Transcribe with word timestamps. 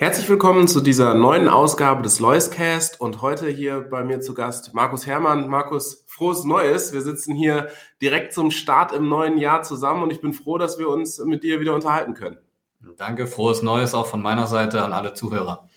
Herzlich 0.00 0.30
willkommen 0.30 0.66
zu 0.66 0.80
dieser 0.80 1.12
neuen 1.12 1.46
Ausgabe 1.46 2.00
des 2.00 2.20
Loiscast 2.20 3.02
und 3.02 3.20
heute 3.20 3.50
hier 3.50 3.80
bei 3.82 4.02
mir 4.02 4.22
zu 4.22 4.32
Gast 4.32 4.72
Markus 4.72 5.04
Herrmann. 5.06 5.46
Markus, 5.46 6.06
frohes 6.06 6.44
Neues. 6.44 6.94
Wir 6.94 7.02
sitzen 7.02 7.34
hier 7.34 7.68
direkt 8.00 8.32
zum 8.32 8.50
Start 8.50 8.92
im 8.92 9.10
neuen 9.10 9.36
Jahr 9.36 9.62
zusammen 9.62 10.02
und 10.02 10.10
ich 10.10 10.22
bin 10.22 10.32
froh, 10.32 10.56
dass 10.56 10.78
wir 10.78 10.88
uns 10.88 11.18
mit 11.18 11.44
dir 11.44 11.60
wieder 11.60 11.74
unterhalten 11.74 12.14
können. 12.14 12.38
Danke, 12.96 13.26
frohes 13.26 13.60
Neues 13.60 13.92
auch 13.92 14.06
von 14.06 14.22
meiner 14.22 14.46
Seite 14.46 14.82
an 14.82 14.94
alle 14.94 15.12
Zuhörer. 15.12 15.68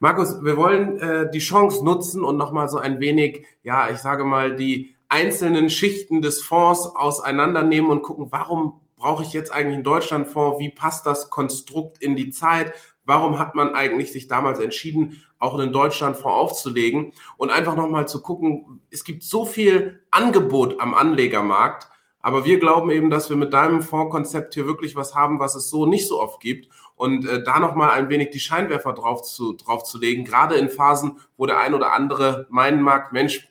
Markus, 0.00 0.44
wir 0.44 0.58
wollen 0.58 0.98
äh, 0.98 1.30
die 1.30 1.38
Chance 1.38 1.82
nutzen 1.82 2.22
und 2.22 2.36
nochmal 2.36 2.68
so 2.68 2.76
ein 2.76 3.00
wenig, 3.00 3.46
ja, 3.62 3.88
ich 3.88 4.00
sage 4.00 4.24
mal, 4.24 4.54
die 4.54 4.96
einzelnen 5.08 5.70
Schichten 5.70 6.20
des 6.20 6.42
Fonds 6.42 6.94
auseinandernehmen 6.94 7.90
und 7.90 8.02
gucken, 8.02 8.26
warum 8.28 8.82
brauche 8.98 9.22
ich 9.22 9.32
jetzt 9.32 9.50
eigentlich 9.50 9.76
einen 9.76 9.84
Deutschlandfonds? 9.84 10.58
Wie 10.58 10.68
passt 10.68 11.06
das 11.06 11.30
Konstrukt 11.30 12.02
in 12.02 12.16
die 12.16 12.28
Zeit? 12.28 12.74
Warum 13.10 13.40
hat 13.40 13.56
man 13.56 13.74
eigentlich 13.74 14.12
sich 14.12 14.28
damals 14.28 14.60
entschieden, 14.60 15.20
auch 15.40 15.58
einen 15.58 15.72
Deutschlandfonds 15.72 16.26
aufzulegen 16.32 17.12
und 17.38 17.50
einfach 17.50 17.74
nochmal 17.74 18.06
zu 18.06 18.22
gucken, 18.22 18.80
es 18.88 19.02
gibt 19.02 19.24
so 19.24 19.44
viel 19.44 20.00
Angebot 20.12 20.80
am 20.80 20.94
Anlegermarkt, 20.94 21.88
aber 22.20 22.44
wir 22.44 22.60
glauben 22.60 22.88
eben, 22.90 23.10
dass 23.10 23.28
wir 23.28 23.36
mit 23.36 23.52
deinem 23.52 23.82
Fondskonzept 23.82 24.54
hier 24.54 24.66
wirklich 24.66 24.94
was 24.94 25.16
haben, 25.16 25.40
was 25.40 25.56
es 25.56 25.68
so 25.70 25.86
nicht 25.86 26.06
so 26.06 26.22
oft 26.22 26.40
gibt. 26.40 26.68
Und 26.94 27.26
äh, 27.26 27.42
da 27.42 27.58
nochmal 27.58 27.90
ein 27.90 28.10
wenig 28.10 28.30
die 28.30 28.38
Scheinwerfer 28.38 28.92
drauf 28.92 29.22
zu, 29.22 29.54
drauf 29.54 29.82
zu 29.82 29.98
legen, 29.98 30.24
gerade 30.24 30.54
in 30.54 30.70
Phasen, 30.70 31.18
wo 31.36 31.46
der 31.46 31.58
ein 31.58 31.74
oder 31.74 31.92
andere 31.92 32.46
meinen 32.48 32.80
mag, 32.80 33.12
Mensch, 33.12 33.48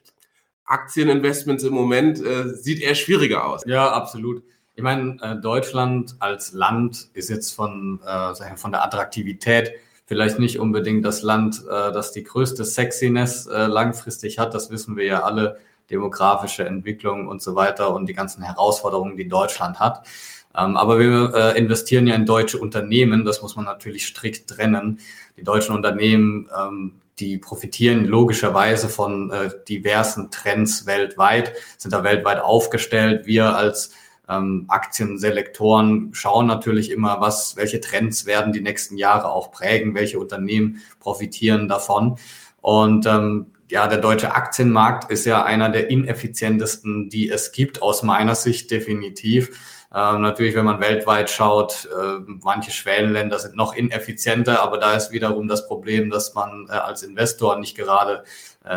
Aktieninvestments 0.63 1.65
im 1.65 1.73
Moment 1.73 2.23
äh, 2.23 2.47
sieht 2.53 2.79
eher 2.79 2.95
schwieriger 2.95 3.45
aus. 3.45 3.63
Ja, 3.65 3.91
absolut. 3.91 4.41
Ich 4.79 4.83
meine, 4.83 5.17
äh, 5.21 5.35
Deutschland 5.35 6.15
als 6.19 6.53
Land 6.53 7.09
ist 7.11 7.29
jetzt 7.29 7.51
von, 7.51 7.99
äh, 8.07 8.55
von 8.55 8.71
der 8.71 8.81
Attraktivität 8.81 9.73
vielleicht 10.05 10.39
nicht 10.39 10.57
unbedingt 10.57 11.03
das 11.03 11.21
Land, 11.21 11.65
äh, 11.69 11.91
das 11.91 12.13
die 12.13 12.23
größte 12.23 12.63
Sexiness 12.63 13.45
äh, 13.47 13.65
langfristig 13.65 14.39
hat. 14.39 14.53
Das 14.53 14.71
wissen 14.71 14.95
wir 14.95 15.03
ja 15.03 15.23
alle, 15.23 15.59
demografische 15.89 16.65
Entwicklung 16.65 17.27
und 17.27 17.41
so 17.41 17.55
weiter 17.55 17.93
und 17.93 18.05
die 18.05 18.13
ganzen 18.13 18.41
Herausforderungen, 18.41 19.17
die 19.17 19.27
Deutschland 19.27 19.81
hat. 19.81 20.07
Ähm, 20.57 20.77
aber 20.77 20.97
wir 20.97 21.33
äh, 21.35 21.57
investieren 21.57 22.07
ja 22.07 22.15
in 22.15 22.25
deutsche 22.25 22.57
Unternehmen, 22.57 23.25
das 23.25 23.41
muss 23.41 23.57
man 23.57 23.65
natürlich 23.65 24.07
strikt 24.07 24.49
trennen. 24.49 24.99
Die 25.35 25.43
deutschen 25.43 25.75
Unternehmen, 25.75 26.47
ähm, 26.57 26.93
die 27.19 27.37
profitieren 27.37 28.05
logischerweise 28.05 28.87
von 28.87 29.29
äh, 29.29 29.49
diversen 29.67 30.31
Trends 30.31 30.85
weltweit, 30.85 31.51
sind 31.77 31.93
da 31.93 32.05
weltweit 32.05 32.39
aufgestellt. 32.39 33.25
Wir 33.25 33.57
als 33.57 33.91
ähm, 34.29 34.65
Aktienselektoren 34.67 36.13
schauen 36.13 36.45
natürlich 36.47 36.91
immer, 36.91 37.19
was, 37.19 37.55
welche 37.55 37.81
Trends 37.81 38.25
werden 38.25 38.53
die 38.53 38.61
nächsten 38.61 38.97
Jahre 38.97 39.31
auch 39.31 39.51
prägen, 39.51 39.95
welche 39.95 40.19
Unternehmen 40.19 40.81
profitieren 40.99 41.67
davon. 41.67 42.17
Und 42.61 43.05
ähm, 43.05 43.47
ja, 43.69 43.87
der 43.87 43.99
deutsche 43.99 44.33
Aktienmarkt 44.33 45.11
ist 45.11 45.25
ja 45.25 45.43
einer 45.43 45.69
der 45.69 45.89
ineffizientesten, 45.89 47.09
die 47.09 47.29
es 47.29 47.51
gibt, 47.51 47.81
aus 47.81 48.03
meiner 48.03 48.35
Sicht 48.35 48.71
definitiv. 48.71 49.85
Ähm, 49.93 50.21
natürlich, 50.21 50.55
wenn 50.55 50.65
man 50.65 50.79
weltweit 50.79 51.31
schaut, 51.31 51.87
äh, 51.91 52.19
manche 52.41 52.69
Schwellenländer 52.69 53.39
sind 53.39 53.55
noch 53.55 53.75
ineffizienter, 53.75 54.61
aber 54.61 54.77
da 54.77 54.93
ist 54.93 55.11
wiederum 55.11 55.47
das 55.47 55.67
Problem, 55.67 56.11
dass 56.11 56.35
man 56.35 56.67
äh, 56.69 56.73
als 56.73 57.01
Investor 57.01 57.57
nicht 57.57 57.75
gerade 57.75 58.23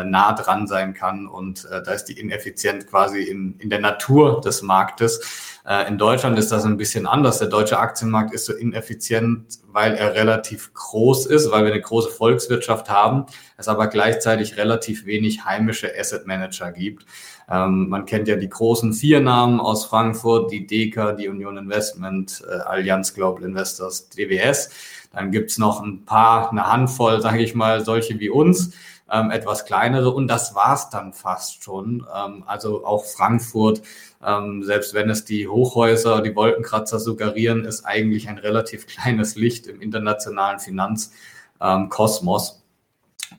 nah 0.03 0.33
dran 0.33 0.65
sein 0.67 0.93
kann 0.93 1.27
und 1.27 1.65
äh, 1.65 1.83
da 1.83 1.91
ist 1.91 2.05
die 2.05 2.19
Ineffizienz 2.19 2.87
quasi 2.87 3.21
in, 3.21 3.55
in 3.59 3.69
der 3.69 3.79
Natur 3.79 4.41
des 4.41 4.61
Marktes. 4.61 5.21
Äh, 5.65 5.87
in 5.87 5.97
Deutschland 5.97 6.37
ist 6.39 6.51
das 6.51 6.65
ein 6.65 6.77
bisschen 6.77 7.05
anders. 7.05 7.39
Der 7.39 7.47
deutsche 7.47 7.77
Aktienmarkt 7.77 8.33
ist 8.33 8.45
so 8.45 8.53
ineffizient, 8.53 9.59
weil 9.67 9.93
er 9.93 10.13
relativ 10.15 10.73
groß 10.73 11.27
ist, 11.27 11.51
weil 11.51 11.65
wir 11.65 11.71
eine 11.71 11.81
große 11.81 12.09
Volkswirtschaft 12.09 12.89
haben, 12.89 13.25
es 13.57 13.67
aber 13.67 13.87
gleichzeitig 13.87 14.57
relativ 14.57 15.05
wenig 15.05 15.45
heimische 15.45 15.91
Asset 15.97 16.27
Manager 16.27 16.71
gibt. 16.71 17.05
Ähm, 17.49 17.89
man 17.89 18.05
kennt 18.05 18.27
ja 18.27 18.35
die 18.35 18.49
großen 18.49 18.93
vier 18.93 19.19
Namen 19.19 19.59
aus 19.59 19.85
Frankfurt, 19.85 20.51
die 20.51 20.65
DECA, 20.65 21.13
die 21.13 21.27
Union 21.27 21.57
Investment, 21.57 22.43
äh, 22.49 22.53
Allianz 22.53 23.13
Global 23.13 23.43
Investors, 23.43 24.09
DWS. 24.09 24.69
Dann 25.11 25.31
gibt's 25.31 25.57
noch 25.57 25.81
ein 25.81 26.05
paar, 26.05 26.51
eine 26.51 26.65
Handvoll, 26.65 27.21
sage 27.21 27.43
ich 27.43 27.53
mal, 27.53 27.85
solche 27.85 28.19
wie 28.19 28.29
uns, 28.29 28.71
ähm, 29.11 29.31
etwas 29.31 29.65
kleinere 29.65 30.11
und 30.11 30.27
das 30.27 30.55
war's 30.55 30.89
dann 30.89 31.13
fast 31.13 31.63
schon. 31.63 32.05
Ähm, 32.13 32.43
also 32.47 32.85
auch 32.85 33.05
Frankfurt, 33.05 33.81
ähm, 34.25 34.63
selbst 34.63 34.93
wenn 34.93 35.09
es 35.09 35.25
die 35.25 35.47
Hochhäuser, 35.47 36.21
die 36.21 36.35
Wolkenkratzer 36.35 36.99
suggerieren, 36.99 37.65
ist 37.65 37.85
eigentlich 37.85 38.29
ein 38.29 38.37
relativ 38.37 38.87
kleines 38.87 39.35
Licht 39.35 39.67
im 39.67 39.81
internationalen 39.81 40.59
Finanzkosmos. 40.59 42.62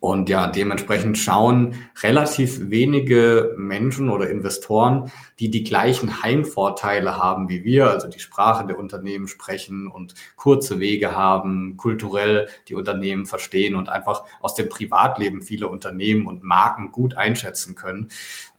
Und 0.01 0.29
ja, 0.29 0.47
dementsprechend 0.47 1.19
schauen 1.19 1.75
relativ 2.03 2.71
wenige 2.71 3.55
Menschen 3.57 4.11
oder 4.11 4.29
Investoren, 4.31 5.11
die 5.39 5.51
die 5.51 5.65
gleichen 5.65 6.23
Heimvorteile 6.23 7.17
haben 7.17 7.49
wie 7.49 7.65
wir, 7.65 7.91
also 7.91 8.09
die 8.09 8.21
Sprache 8.21 8.67
der 8.67 8.79
Unternehmen 8.79 9.29
sprechen 9.29 9.89
und 9.89 10.15
kurze 10.37 10.79
Wege 10.79 11.17
haben, 11.17 11.77
kulturell 11.77 12.49
die 12.69 12.75
Unternehmen 12.75 13.27
verstehen 13.27 13.75
und 13.75 13.89
einfach 13.89 14.25
aus 14.41 14.55
dem 14.55 14.69
Privatleben 14.69 15.43
viele 15.43 15.69
Unternehmen 15.69 16.27
und 16.27 16.43
Marken 16.43 16.93
gut 16.93 17.17
einschätzen 17.17 17.75
können. 17.75 18.09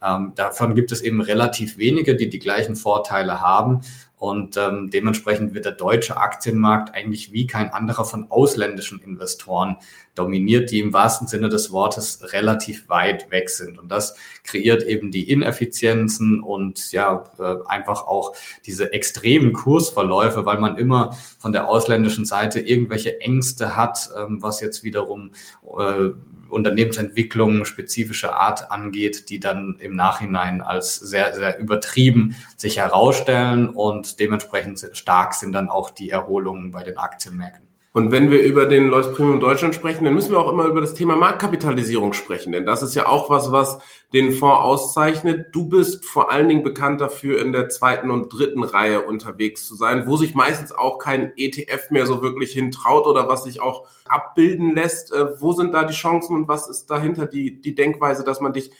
Ähm, 0.02 0.32
davon 0.34 0.74
gibt 0.74 0.92
es 0.92 1.00
eben 1.00 1.20
relativ 1.20 1.78
wenige, 1.78 2.16
die 2.16 2.28
die 2.28 2.38
gleichen 2.38 2.76
Vorteile 2.76 3.40
haben. 3.40 3.80
Und 4.18 4.56
ähm, 4.56 4.88
dementsprechend 4.90 5.52
wird 5.52 5.66
der 5.66 5.72
deutsche 5.72 6.16
Aktienmarkt 6.16 6.94
eigentlich 6.94 7.32
wie 7.32 7.46
kein 7.46 7.70
anderer 7.70 8.06
von 8.06 8.30
ausländischen 8.30 8.98
Investoren 9.00 9.76
dominiert, 10.14 10.70
die 10.70 10.80
im 10.80 10.94
wahrsten 10.94 11.28
Sinne 11.28 11.50
des 11.50 11.70
Wortes 11.70 12.32
relativ 12.32 12.88
weit 12.88 13.30
weg 13.30 13.50
sind. 13.50 13.78
Und 13.78 13.90
das 13.92 14.16
kreiert 14.42 14.82
eben 14.84 15.10
die 15.10 15.30
Ineffizienzen 15.30 16.42
und 16.42 16.92
ja, 16.92 17.24
äh, 17.38 17.56
einfach 17.66 18.06
auch 18.06 18.34
diese 18.64 18.94
extremen 18.94 19.52
Kursverläufe, 19.52 20.46
weil 20.46 20.58
man 20.58 20.78
immer 20.78 21.14
von 21.38 21.52
der 21.52 21.68
ausländischen 21.68 22.24
Seite 22.24 22.60
irgendwelche 22.60 23.20
Ängste 23.20 23.76
hat, 23.76 24.08
ähm, 24.16 24.42
was 24.42 24.62
jetzt 24.62 24.82
wiederum 24.82 25.32
äh, 25.78 26.10
Unternehmensentwicklung 26.48 27.64
spezifischer 27.64 28.36
Art 28.36 28.70
angeht, 28.70 29.30
die 29.30 29.40
dann 29.40 29.76
im 29.80 29.96
Nachhinein 29.96 30.60
als 30.60 30.96
sehr, 30.96 31.34
sehr 31.34 31.58
übertrieben 31.58 32.36
sich 32.56 32.78
herausstellen 32.78 33.68
und 33.68 34.05
dementsprechend 34.14 34.88
stark 34.92 35.34
sind 35.34 35.52
dann 35.52 35.68
auch 35.68 35.90
die 35.90 36.10
Erholungen 36.10 36.70
bei 36.70 36.84
den 36.84 36.96
Aktienmärkten. 36.96 37.66
Und 37.96 38.12
wenn 38.12 38.30
wir 38.30 38.42
über 38.42 38.66
den 38.66 38.88
Lois 38.88 39.10
Premium 39.14 39.40
Deutschland 39.40 39.74
sprechen, 39.74 40.04
dann 40.04 40.12
müssen 40.12 40.30
wir 40.30 40.38
auch 40.38 40.52
immer 40.52 40.66
über 40.66 40.82
das 40.82 40.92
Thema 40.92 41.16
Marktkapitalisierung 41.16 42.12
sprechen, 42.12 42.52
denn 42.52 42.66
das 42.66 42.82
ist 42.82 42.94
ja 42.94 43.06
auch 43.08 43.30
was, 43.30 43.52
was 43.52 43.78
den 44.12 44.32
Fonds 44.32 44.60
auszeichnet. 44.60 45.46
Du 45.52 45.66
bist 45.66 46.04
vor 46.04 46.30
allen 46.30 46.46
Dingen 46.50 46.62
bekannt 46.62 47.00
dafür, 47.00 47.40
in 47.40 47.52
der 47.52 47.70
zweiten 47.70 48.10
und 48.10 48.28
dritten 48.28 48.64
Reihe 48.64 49.00
unterwegs 49.00 49.66
zu 49.66 49.76
sein, 49.76 50.06
wo 50.06 50.18
sich 50.18 50.34
meistens 50.34 50.72
auch 50.72 50.98
kein 50.98 51.32
ETF 51.38 51.90
mehr 51.90 52.04
so 52.04 52.20
wirklich 52.20 52.52
hintraut 52.52 53.06
oder 53.06 53.30
was 53.30 53.44
sich 53.44 53.62
auch 53.62 53.88
abbilden 54.04 54.74
lässt. 54.74 55.10
Äh, 55.14 55.40
wo 55.40 55.54
sind 55.54 55.72
da 55.72 55.84
die 55.84 55.94
Chancen 55.94 56.36
und 56.36 56.48
was 56.48 56.68
ist 56.68 56.90
dahinter 56.90 57.24
die, 57.24 57.62
die 57.62 57.74
Denkweise, 57.74 58.24
dass 58.24 58.42
man 58.42 58.52
dich 58.52 58.72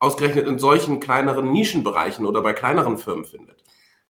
ausgerechnet 0.00 0.48
in 0.48 0.58
solchen 0.58 0.98
kleineren 0.98 1.52
Nischenbereichen 1.52 2.26
oder 2.26 2.42
bei 2.42 2.52
kleineren 2.52 2.98
Firmen 2.98 3.24
findet? 3.24 3.62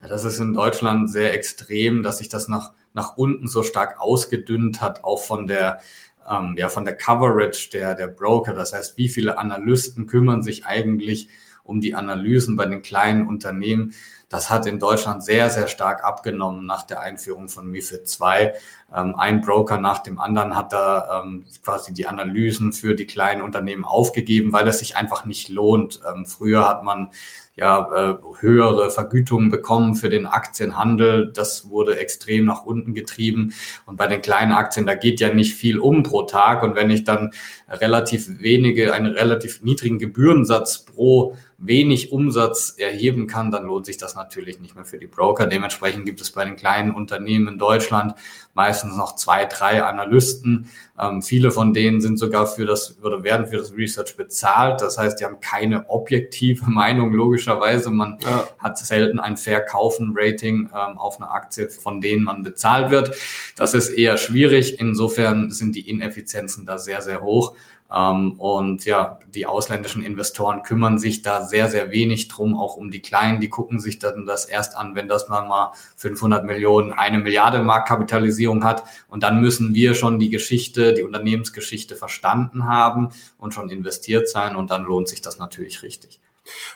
Das 0.08 0.24
ist 0.24 0.40
in 0.40 0.52
Deutschland 0.52 1.10
sehr 1.10 1.32
extrem, 1.32 2.02
dass 2.02 2.18
sich 2.18 2.28
das 2.28 2.48
nach, 2.48 2.72
nach 2.92 3.16
unten 3.16 3.46
so 3.46 3.62
stark 3.62 4.00
ausgedünnt 4.00 4.80
hat, 4.80 5.04
auch 5.04 5.22
von 5.22 5.46
der, 5.46 5.80
ähm, 6.28 6.56
ja, 6.58 6.68
von 6.68 6.84
der 6.84 6.96
Coverage 6.96 7.70
der, 7.70 7.94
der 7.94 8.08
Broker. 8.08 8.52
Das 8.52 8.72
heißt, 8.72 8.98
wie 8.98 9.08
viele 9.08 9.38
Analysten 9.38 10.06
kümmern 10.06 10.42
sich 10.42 10.66
eigentlich 10.66 11.28
um 11.62 11.80
die 11.80 11.94
Analysen 11.94 12.56
bei 12.56 12.66
den 12.66 12.82
kleinen 12.82 13.28
Unternehmen? 13.28 13.94
Das 14.32 14.48
hat 14.48 14.64
in 14.64 14.78
Deutschland 14.78 15.22
sehr, 15.22 15.50
sehr 15.50 15.68
stark 15.68 16.04
abgenommen 16.04 16.64
nach 16.64 16.84
der 16.84 17.00
Einführung 17.00 17.50
von 17.50 17.66
MIFID 17.66 18.08
II. 18.18 18.52
Ähm, 18.94 19.14
ein 19.14 19.42
Broker 19.42 19.76
nach 19.76 19.98
dem 19.98 20.18
anderen 20.18 20.56
hat 20.56 20.72
da 20.72 21.22
ähm, 21.22 21.44
quasi 21.62 21.92
die 21.92 22.06
Analysen 22.06 22.72
für 22.72 22.94
die 22.94 23.06
kleinen 23.06 23.42
Unternehmen 23.42 23.84
aufgegeben, 23.84 24.54
weil 24.54 24.66
es 24.66 24.78
sich 24.78 24.96
einfach 24.96 25.26
nicht 25.26 25.50
lohnt. 25.50 26.00
Ähm, 26.08 26.24
früher 26.24 26.66
hat 26.66 26.82
man 26.82 27.10
ja 27.56 28.12
äh, 28.12 28.16
höhere 28.40 28.90
Vergütungen 28.90 29.50
bekommen 29.50 29.94
für 29.96 30.08
den 30.08 30.24
Aktienhandel. 30.24 31.30
Das 31.30 31.68
wurde 31.68 31.98
extrem 31.98 32.46
nach 32.46 32.64
unten 32.64 32.94
getrieben. 32.94 33.52
Und 33.84 33.96
bei 33.96 34.06
den 34.06 34.22
kleinen 34.22 34.52
Aktien, 34.52 34.86
da 34.86 34.94
geht 34.94 35.20
ja 35.20 35.34
nicht 35.34 35.54
viel 35.54 35.78
um 35.78 36.02
pro 36.02 36.22
Tag. 36.22 36.62
Und 36.62 36.74
wenn 36.74 36.90
ich 36.90 37.04
dann 37.04 37.32
relativ 37.68 38.40
wenige, 38.40 38.94
einen 38.94 39.12
relativ 39.12 39.62
niedrigen 39.62 39.98
Gebührensatz 39.98 40.86
pro 40.86 41.36
wenig 41.58 42.10
Umsatz 42.12 42.74
erheben 42.76 43.26
kann, 43.26 43.50
dann 43.50 43.64
lohnt 43.64 43.86
sich 43.86 43.96
das 43.96 44.14
natürlich 44.14 44.21
nicht 44.60 44.74
mehr 44.74 44.84
für 44.84 44.98
die 44.98 45.06
Broker. 45.06 45.46
Dementsprechend 45.46 46.04
gibt 46.04 46.20
es 46.20 46.30
bei 46.30 46.44
den 46.44 46.56
kleinen 46.56 46.94
Unternehmen 46.94 47.48
in 47.48 47.58
Deutschland 47.58 48.14
meistens 48.54 48.96
noch 48.96 49.16
zwei, 49.16 49.46
drei 49.46 49.82
Analysten. 49.82 50.68
Ähm, 50.98 51.22
viele 51.22 51.50
von 51.50 51.72
denen 51.72 52.00
sind 52.00 52.18
sogar 52.18 52.46
für 52.46 52.66
das 52.66 53.02
oder 53.02 53.22
werden 53.22 53.46
für 53.46 53.56
das 53.56 53.74
Research 53.74 54.16
bezahlt. 54.16 54.80
Das 54.80 54.98
heißt, 54.98 55.20
die 55.20 55.24
haben 55.24 55.40
keine 55.40 55.88
objektive 55.88 56.64
Meinung 56.70 57.12
logischerweise. 57.12 57.90
Man 57.90 58.18
ja. 58.22 58.46
hat 58.58 58.78
selten 58.78 59.18
ein 59.18 59.36
Verkaufen-Rating 59.36 60.70
ähm, 60.74 60.98
auf 60.98 61.20
eine 61.20 61.30
Aktie, 61.30 61.68
von 61.68 62.00
denen 62.00 62.24
man 62.24 62.42
bezahlt 62.42 62.90
wird. 62.90 63.16
Das 63.56 63.74
ist 63.74 63.90
eher 63.90 64.16
schwierig. 64.18 64.78
Insofern 64.80 65.50
sind 65.50 65.74
die 65.74 65.88
Ineffizienzen 65.88 66.66
da 66.66 66.78
sehr, 66.78 67.00
sehr 67.02 67.22
hoch. 67.22 67.54
Ähm, 67.94 68.32
und 68.40 68.84
ja, 68.84 69.18
die 69.28 69.46
ausländischen 69.46 70.02
Investoren 70.02 70.62
kümmern 70.62 70.98
sich 70.98 71.22
da 71.22 71.44
sehr, 71.44 71.68
sehr 71.68 71.90
wenig 71.90 72.28
drum, 72.28 72.58
auch 72.58 72.76
um 72.76 72.90
die 72.90 73.02
Kleinen. 73.02 73.40
Die 73.40 73.48
gucken 73.48 73.80
sich 73.80 73.98
dann 73.98 74.26
das 74.26 74.44
erst 74.44 74.76
an, 74.76 74.94
wenn 74.94 75.08
das 75.08 75.28
mal 75.28 75.72
500 75.96 76.44
Millionen, 76.44 76.92
eine 76.92 77.18
Milliarde 77.18 77.62
Marktkapitalisierung 77.62 78.64
hat. 78.64 78.84
Und 79.08 79.22
dann 79.22 79.40
müssen 79.40 79.74
wir 79.74 79.94
schon 79.94 80.18
die 80.18 80.30
Geschichte, 80.30 80.94
die 80.94 81.02
Unternehmensgeschichte 81.02 81.96
verstanden 81.96 82.66
haben 82.66 83.10
und 83.38 83.52
schon 83.54 83.68
investiert 83.68 84.28
sein. 84.28 84.56
Und 84.56 84.70
dann 84.70 84.84
lohnt 84.84 85.08
sich 85.08 85.20
das 85.20 85.38
natürlich 85.38 85.82
richtig. 85.82 86.20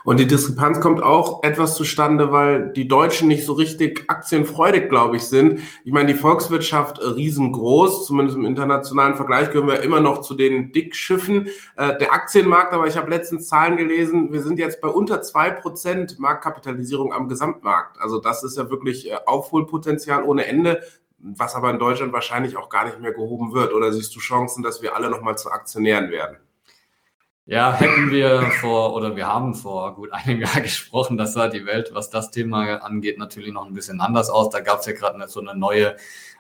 Und 0.05 0.21
die 0.21 0.27
Diskrepanz 0.27 0.81
kommt 0.81 1.03
auch 1.03 1.43
etwas 1.43 1.75
zustande, 1.75 2.31
weil 2.31 2.73
die 2.73 2.87
Deutschen 2.87 3.29
nicht 3.29 3.45
so 3.45 3.55
richtig 3.55 4.05
aktienfreudig, 4.09 4.89
glaube 4.89 5.17
ich, 5.17 5.25
sind. 5.25 5.61
Ich 5.85 5.93
meine, 5.93 6.13
die 6.13 6.19
Volkswirtschaft 6.19 6.99
äh, 6.99 7.07
riesengroß, 7.07 8.07
zumindest 8.07 8.39
im 8.39 8.45
internationalen 8.45 9.17
Vergleich 9.17 9.51
gehören 9.51 9.69
wir 9.69 9.83
immer 9.83 10.01
noch 10.01 10.21
zu 10.21 10.35
den 10.35 10.73
Dickschiffen. 10.73 11.49
Äh, 11.77 11.99
der 11.99 12.13
Aktienmarkt, 12.13 12.73
aber 12.73 12.87
ich 12.87 12.97
habe 12.97 13.11
letztens 13.11 13.49
Zahlen 13.49 13.77
gelesen, 13.77 14.33
wir 14.33 14.43
sind 14.43 14.59
jetzt 14.59 14.81
bei 14.81 14.89
unter 14.89 15.23
zwei 15.23 15.51
Prozent 15.51 16.19
Marktkapitalisierung 16.19 17.13
am 17.13 17.29
Gesamtmarkt. 17.29 18.01
Also 18.01 18.21
das 18.21 18.45
ist 18.45 18.57
ja 18.57 18.71
wirklich 18.71 19.11
äh, 19.11 19.17
Aufholpotenzial 19.27 20.23
ohne 20.23 20.47
Ende 20.47 20.83
was 21.19 21.55
aber 21.55 21.71
in 21.71 21.79
Deutschland 21.79 22.13
wahrscheinlich 22.13 22.57
auch 22.57 22.69
gar 22.69 22.85
nicht 22.85 23.01
mehr 23.01 23.13
gehoben 23.13 23.53
wird. 23.53 23.73
Oder 23.73 23.91
siehst 23.91 24.15
du 24.15 24.21
Chancen, 24.21 24.63
dass 24.63 24.83
wir 24.83 24.95
alle 24.95 25.11
nochmal 25.11 25.37
zu 25.37 25.51
Aktionären 25.51 26.11
werden? 26.11 26.37
Ja, 27.49 27.73
hätten 27.75 28.11
wir 28.11 28.43
vor 28.61 28.93
oder 28.95 29.15
wir 29.15 29.29
haben 29.29 29.55
vor 29.55 29.95
gut 29.95 30.13
einem 30.13 30.41
Jahr 30.41 30.61
gesprochen, 30.63 31.17
das 31.17 31.33
sah 31.33 31.47
die 31.47 31.65
Welt, 31.65 31.91
was 31.93 32.11
das 32.11 32.33
Thema 32.33 32.83
angeht, 32.83 33.19
natürlich 33.19 33.53
noch 33.53 33.67
ein 33.67 33.73
bisschen 33.73 34.01
anders 34.01 34.31
aus. 34.31 34.51
Da 34.51 34.59
gab 34.59 34.81
es 34.81 34.87
ja 34.87 34.95
gerade 34.95 35.29
so 35.29 35.41
eine 35.41 35.55
neue 35.55 35.95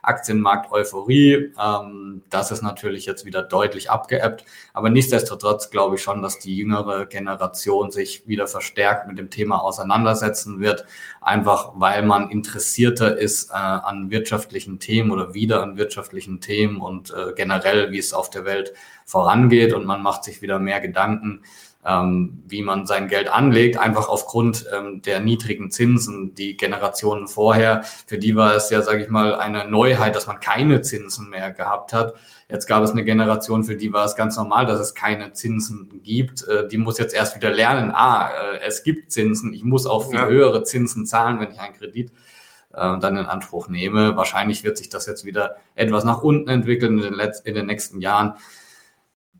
Aktienmarkt-Euphorie. 0.06 1.52
Ähm, 1.62 2.22
das 2.30 2.50
ist 2.50 2.62
natürlich 2.62 3.06
jetzt 3.06 3.24
wieder 3.24 3.42
deutlich 3.42 3.90
abgeebbt. 3.90 4.44
Aber 4.72 4.90
nichtsdestotrotz 4.90 5.70
glaube 5.70 5.96
ich 5.96 6.02
schon, 6.02 6.22
dass 6.22 6.38
die 6.38 6.56
jüngere 6.56 7.06
Generation 7.06 7.90
sich 7.90 8.26
wieder 8.26 8.46
verstärkt 8.46 9.08
mit 9.08 9.18
dem 9.18 9.30
Thema 9.30 9.62
auseinandersetzen 9.62 10.60
wird. 10.60 10.84
Einfach 11.20 11.72
weil 11.74 12.02
man 12.04 12.30
interessierter 12.30 13.16
ist 13.16 13.50
äh, 13.50 13.54
an 13.54 14.10
wirtschaftlichen 14.10 14.78
Themen 14.78 15.10
oder 15.10 15.34
wieder 15.34 15.62
an 15.62 15.76
wirtschaftlichen 15.76 16.40
Themen 16.40 16.80
und 16.80 17.10
äh, 17.10 17.32
generell, 17.34 17.92
wie 17.92 17.98
es 17.98 18.14
auf 18.14 18.30
der 18.30 18.44
Welt 18.44 18.72
vorangeht 19.04 19.72
und 19.72 19.86
man 19.86 20.02
macht 20.02 20.24
sich 20.24 20.42
wieder 20.42 20.58
mehr 20.58 20.80
Gedanken, 20.80 21.42
ähm, 21.86 22.42
wie 22.46 22.62
man 22.62 22.86
sein 22.86 23.06
Geld 23.06 23.28
anlegt, 23.28 23.78
einfach 23.78 24.08
aufgrund 24.08 24.66
ähm, 24.76 25.02
der 25.02 25.20
niedrigen 25.20 25.70
Zinsen. 25.70 26.34
Die 26.34 26.56
Generationen 26.56 27.28
vorher, 27.28 27.84
für 28.06 28.18
die 28.18 28.34
war 28.34 28.56
es 28.56 28.70
ja, 28.70 28.82
sage 28.82 29.04
ich 29.04 29.08
mal, 29.08 29.36
eine 29.36 29.68
Neuheit, 29.68 30.16
dass 30.16 30.26
man 30.26 30.40
keine 30.40 30.82
Zinsen 30.82 31.30
mehr 31.30 31.52
gehabt 31.52 31.92
hat. 31.92 32.14
Jetzt 32.48 32.66
gab 32.66 32.82
es 32.82 32.90
eine 32.90 33.04
Generation, 33.04 33.62
für 33.62 33.76
die 33.76 33.92
war 33.92 34.04
es 34.04 34.16
ganz 34.16 34.36
normal, 34.36 34.66
dass 34.66 34.80
es 34.80 34.94
keine 34.94 35.32
Zinsen 35.32 36.00
gibt. 36.02 36.46
Äh, 36.48 36.66
die 36.66 36.78
muss 36.78 36.98
jetzt 36.98 37.14
erst 37.14 37.36
wieder 37.36 37.50
lernen, 37.50 37.92
ah, 37.94 38.30
äh, 38.30 38.60
es 38.66 38.82
gibt 38.82 39.12
Zinsen, 39.12 39.52
ich 39.52 39.62
muss 39.62 39.86
auch 39.86 40.10
viel 40.10 40.18
ja. 40.18 40.26
höhere 40.26 40.64
Zinsen 40.64 41.06
zahlen, 41.06 41.38
wenn 41.38 41.52
ich 41.52 41.60
einen 41.60 41.74
Kredit 41.74 42.10
äh, 42.72 42.98
dann 42.98 43.16
in 43.16 43.26
Anspruch 43.26 43.68
nehme. 43.68 44.16
Wahrscheinlich 44.16 44.64
wird 44.64 44.76
sich 44.76 44.88
das 44.88 45.06
jetzt 45.06 45.24
wieder 45.24 45.56
etwas 45.76 46.04
nach 46.04 46.22
unten 46.22 46.48
entwickeln 46.48 46.98
in 46.98 47.16
den, 47.16 47.32
in 47.44 47.54
den 47.54 47.66
nächsten 47.66 48.00
Jahren 48.00 48.34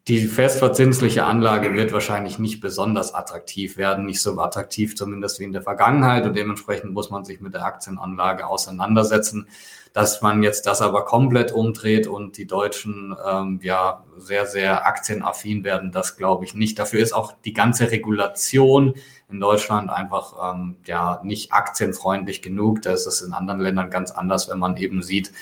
die 0.09 0.27
festverzinsliche 0.29 1.25
Anlage 1.25 1.75
wird 1.75 1.93
wahrscheinlich 1.93 2.39
nicht 2.39 2.61
besonders 2.61 3.13
attraktiv 3.13 3.77
werden, 3.77 4.07
nicht 4.07 4.23
so 4.23 4.39
attraktiv 4.39 4.95
zumindest 4.95 5.41
wie 5.41 5.45
in 5.45 5.53
der 5.53 5.63
Vergangenheit 5.63 6.25
und 6.27 6.37
dementsprechend 6.37 6.93
muss 6.93 7.11
man 7.11 7.25
sich 7.25 7.41
mit 7.41 7.55
der 7.55 7.65
Aktienanlage 7.65 8.47
auseinandersetzen. 8.47 9.49
Dass 9.97 10.21
man 10.21 10.43
jetzt 10.43 10.67
das 10.67 10.83
aber 10.83 11.07
komplett 11.07 11.53
umdreht 11.53 12.07
und 12.07 12.37
die 12.37 12.47
Deutschen 12.47 13.17
ähm, 13.27 13.61
ja 13.63 14.05
sehr, 14.19 14.45
sehr 14.45 14.87
aktienaffin 14.87 15.65
werden, 15.65 15.91
das 15.91 16.19
glaube 16.19 16.45
ich 16.45 16.55
nicht. 16.55 16.79
Dafür 16.79 17.01
ist 17.01 17.15
auch 17.15 17.33
die 17.47 17.55
ganze 17.55 17.91
Regulation 17.91 18.93
in 19.31 19.41
Deutschland 19.41 19.89
einfach 19.89 20.55
ähm, 20.55 20.77
ja 20.85 21.23
nicht 21.25 21.55
aktienfreundlich 21.55 22.43
genug. 22.43 22.83
Da 22.83 22.93
ist 22.93 23.07
es 23.07 23.23
in 23.23 23.33
anderen 23.33 23.63
Ländern 23.63 23.89
ganz 23.89 24.11
anders, 24.11 24.51
wenn 24.51 24.59
man 24.59 24.77
eben 24.77 25.03
sieht, 25.03 25.33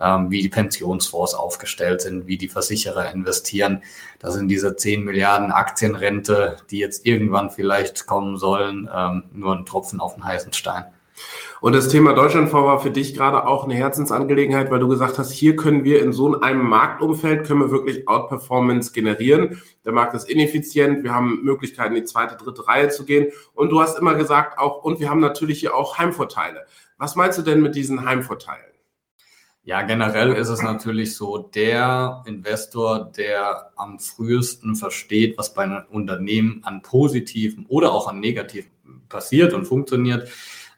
ähm, 0.00 0.30
wie 0.30 0.40
die 0.40 0.48
Pensionsfonds 0.48 1.34
aufgestellt 1.34 2.00
sind, 2.00 2.26
wie 2.26 2.38
die 2.38 2.48
Versicherer 2.48 3.12
investieren. 3.12 3.82
Da 4.20 4.30
sind 4.30 4.48
diese 4.48 4.74
10 4.74 5.04
Milliarden 5.04 5.52
Aktienrente, 5.52 6.56
die 6.70 6.78
jetzt 6.78 7.04
irgendwann 7.04 7.50
vielleicht 7.50 8.06
kommen 8.06 8.38
sollen, 8.38 8.88
ähm, 8.90 9.24
nur 9.34 9.54
ein 9.54 9.66
Tropfen 9.66 10.00
auf 10.00 10.14
den 10.14 10.24
heißen 10.24 10.54
Stein. 10.54 10.86
Und 11.60 11.74
das 11.74 11.88
Thema 11.88 12.12
Deutschlandfonds 12.12 12.66
war 12.66 12.80
für 12.80 12.90
dich 12.90 13.14
gerade 13.14 13.46
auch 13.46 13.64
eine 13.64 13.74
Herzensangelegenheit, 13.74 14.70
weil 14.70 14.78
du 14.78 14.88
gesagt 14.88 15.18
hast, 15.18 15.32
hier 15.32 15.56
können 15.56 15.82
wir 15.82 16.02
in 16.02 16.12
so 16.12 16.40
einem 16.40 16.68
Marktumfeld, 16.68 17.46
können 17.46 17.60
wir 17.60 17.70
wirklich 17.70 18.06
Outperformance 18.06 18.92
generieren. 18.92 19.60
Der 19.84 19.92
Markt 19.92 20.14
ist 20.14 20.30
ineffizient, 20.30 21.02
wir 21.02 21.12
haben 21.12 21.42
Möglichkeiten, 21.42 21.96
in 21.96 22.02
die 22.02 22.06
zweite, 22.06 22.36
dritte 22.36 22.68
Reihe 22.68 22.90
zu 22.90 23.04
gehen. 23.04 23.32
Und 23.54 23.70
du 23.70 23.80
hast 23.80 23.98
immer 23.98 24.14
gesagt 24.14 24.58
auch, 24.58 24.84
und 24.84 25.00
wir 25.00 25.10
haben 25.10 25.20
natürlich 25.20 25.60
hier 25.60 25.74
auch 25.74 25.98
Heimvorteile. 25.98 26.64
Was 26.96 27.16
meinst 27.16 27.38
du 27.38 27.42
denn 27.42 27.60
mit 27.60 27.74
diesen 27.74 28.04
Heimvorteilen? 28.04 28.64
Ja, 29.68 29.82
generell 29.82 30.32
ist 30.32 30.48
es 30.48 30.62
natürlich 30.62 31.14
so, 31.14 31.36
der 31.36 32.22
Investor, 32.24 33.12
der 33.14 33.70
am 33.76 33.98
frühesten 33.98 34.76
versteht, 34.76 35.36
was 35.36 35.52
bei 35.52 35.64
einem 35.64 35.84
Unternehmen 35.90 36.62
an 36.64 36.80
positiven 36.80 37.66
oder 37.66 37.92
auch 37.92 38.08
an 38.08 38.18
negativen 38.18 38.70
passiert 39.10 39.52
und 39.52 39.66
funktioniert, 39.66 40.28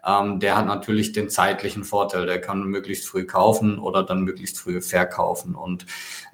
ähm, 0.07 0.41
der 0.41 0.57
hat 0.57 0.67
natürlich 0.67 1.13
den 1.13 1.29
zeitlichen 1.29 1.85
Vorteil. 1.85 2.27
Der 2.27 2.41
kann 2.41 2.65
möglichst 2.65 3.07
früh 3.07 3.25
kaufen 3.25 3.79
oder 3.79 4.03
dann 4.03 4.23
möglichst 4.23 4.59
früh 4.59 4.81
verkaufen. 4.81 5.55
Und 5.55 5.87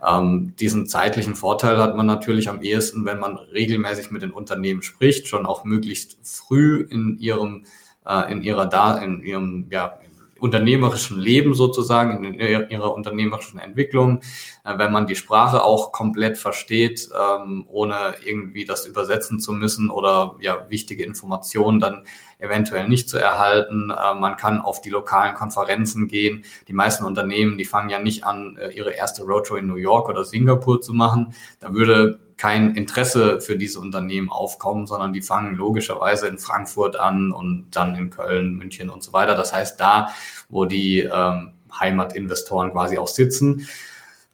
ähm, 0.07 0.55
diesen 0.59 0.87
zeitlichen 0.87 1.35
Vorteil 1.35 1.79
hat 1.79 1.97
man 1.97 2.07
natürlich 2.07 2.49
am 2.49 2.63
ehesten, 2.63 3.05
wenn 3.05 3.19
man 3.19 3.37
regelmäßig 3.37 4.11
mit 4.11 4.23
den 4.23 4.31
Unternehmen 4.31 4.83
spricht, 4.83 5.29
schon 5.29 5.47
auch 5.47 5.65
möglichst 5.65 6.19
früh 6.23 6.87
in 6.89 7.19
ihrem 7.19 7.65
äh, 8.07 8.31
in 8.31 8.43
ihrer 8.43 8.67
da 8.67 8.99
in 8.99 9.23
ihrem 9.23 9.67
ja 9.71 9.99
unternehmerischen 10.39 11.19
Leben 11.19 11.55
sozusagen, 11.55 12.25
in 12.25 12.35
ihrer 12.71 12.95
unternehmerischen 12.95 13.59
Entwicklung, 13.59 14.21
äh, 14.65 14.79
wenn 14.79 14.93
man 14.93 15.07
die 15.07 15.17
Sprache 15.17 15.63
auch 15.63 15.93
komplett 15.93 16.39
versteht, 16.39 17.09
ähm, 17.19 17.67
ohne 17.69 18.15
irgendwie 18.25 18.65
das 18.65 18.87
übersetzen 18.87 19.41
zu 19.41 19.53
müssen 19.53 19.91
oder 19.91 20.37
ja 20.41 20.67
wichtige 20.69 21.05
Informationen 21.05 21.81
dann 21.81 22.05
eventuell 22.39 22.89
nicht 22.89 23.09
zu 23.09 23.19
erhalten. 23.19 23.91
Äh, 23.91 24.15
man 24.15 24.37
kann 24.37 24.61
auf 24.61 24.81
die 24.81 24.91
lokalen 24.91 25.35
Konferenzen 25.35 26.09
gehen. 26.09 26.45
Die 26.69 26.75
meisten 26.75 27.05
Unternehmen, 27.05 27.59
die 27.59 27.65
fangen 27.65 27.91
ja 27.91 27.99
nicht 27.99 28.25
an, 28.25 28.57
äh, 28.57 28.71
ihre 28.71 28.91
erste 28.91 29.23
Roadshow 29.23 29.57
in 29.57 29.67
New 29.67 29.77
York 29.77 30.09
oder 30.09 30.25
Singapur 30.25 30.81
zu 30.81 30.93
machen. 30.93 31.35
Da 31.61 31.73
würde 31.73 32.26
kein 32.37 32.75
Interesse 32.75 33.41
für 33.41 33.57
diese 33.57 33.81
Unternehmen 33.81 34.31
aufkommen, 34.31 34.87
sondern 34.87 35.13
die 35.13 35.23
fangen 35.23 35.57
logischerweise 35.57 36.29
in 36.29 36.39
Frankfurt 36.39 36.97
an 36.97 37.33
und 37.33 37.69
dann 37.71 37.95
in 37.95 38.11
Köln, 38.11 38.57
München 38.57 38.91
und 38.91 39.03
so 39.03 39.13
weiter. 39.13 39.35
Das 39.35 39.53
heißt, 39.53 39.81
da, 39.81 40.11
wo 40.49 40.67
die 40.67 41.01
ähm, 41.01 41.53
Heimatinvestoren 41.79 42.73
quasi 42.73 42.99
auch 42.99 43.09
sitzen, 43.09 43.67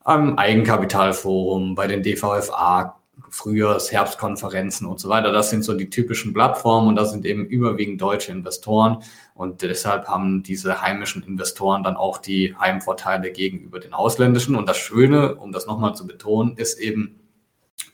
am 0.05 0.37
Eigenkapitalforum, 0.37 1.75
bei 1.75 1.87
den 1.87 2.03
DVFA, 2.03 2.97
Frühjahrs-, 3.31 3.93
Herbstkonferenzen 3.93 4.87
und 4.87 5.01
so 5.01 5.09
weiter. 5.09 5.33
Das 5.33 5.51
sind 5.51 5.65
so 5.65 5.75
die 5.75 5.89
typischen 5.89 6.35
Plattformen 6.35 6.89
und 6.89 6.97
das 6.97 7.13
sind 7.13 7.25
eben 7.25 7.47
überwiegend 7.47 8.01
deutsche 8.01 8.33
Investoren. 8.33 8.99
Und 9.35 9.63
deshalb 9.63 10.07
haben 10.07 10.43
diese 10.43 10.83
heimischen 10.83 11.23
Investoren 11.23 11.83
dann 11.83 11.97
auch 11.97 12.19
die 12.19 12.55
Heimvorteile 12.59 13.31
gegenüber 13.31 13.81
den 13.81 13.95
ausländischen. 13.95 14.57
Und 14.57 14.69
das 14.69 14.77
Schöne, 14.77 15.37
um 15.37 15.53
das 15.53 15.67
nochmal 15.67 15.95
zu 15.95 16.07
betonen, 16.07 16.57
ist 16.57 16.79
eben, 16.79 17.22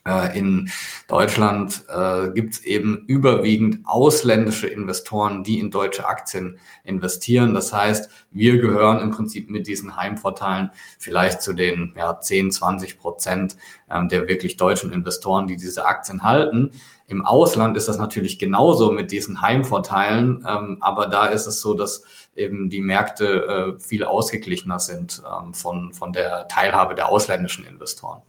in 0.09 0.71
Deutschland 1.09 1.85
äh, 1.89 2.31
gibt 2.31 2.55
es 2.55 2.65
eben 2.65 3.05
überwiegend 3.07 3.81
ausländische 3.85 4.67
Investoren, 4.67 5.45
die 5.45 5.59
in 5.59 5.71
deutsche 5.71 6.07
Aktien 6.07 6.59
investieren. 6.85 7.55
Das 7.55 7.73
heißt, 7.73 8.11
wir 8.31 8.59
gehören 8.59 9.01
im 9.01 9.11
Prinzip 9.11 9.51
mit 9.51 9.67
diesen 9.67 9.97
Heimvorteilen 9.97 10.71
vielleicht 10.99 11.43
zu 11.43 11.53
den 11.53 11.95
ja, 11.97 12.21
10, 12.21 12.53
20 12.53 12.99
Prozent 12.99 13.57
ähm, 13.91 14.09
der 14.09 14.29
wirklich 14.29 14.57
deutschen 14.57 14.93
Investoren, 14.93 15.47
die 15.47 15.57
diese 15.57 15.87
Aktien 15.87 16.23
halten. 16.23 16.73
Im 17.07 17.25
Ausland 17.25 17.77
ist 17.77 17.89
das 17.89 17.97
natürlich 17.97 18.39
genauso 18.39 18.93
mit 18.93 19.11
diesen 19.11 19.41
Heimvorteilen, 19.41 20.45
ähm, 20.47 20.77
aber 20.81 21.07
da 21.07 21.27
ist 21.27 21.47
es 21.47 21.61
so, 21.61 21.73
dass 21.73 22.03
eben 22.37 22.69
die 22.69 22.81
Märkte 22.81 23.77
äh, 23.79 23.81
viel 23.81 24.05
ausgeglichener 24.05 24.79
sind 24.79 25.23
ähm, 25.27 25.55
von, 25.55 25.93
von 25.93 26.13
der 26.13 26.49
Teilhabe 26.49 26.95
der 26.95 27.09
ausländischen 27.09 27.65
Investoren. 27.65 28.23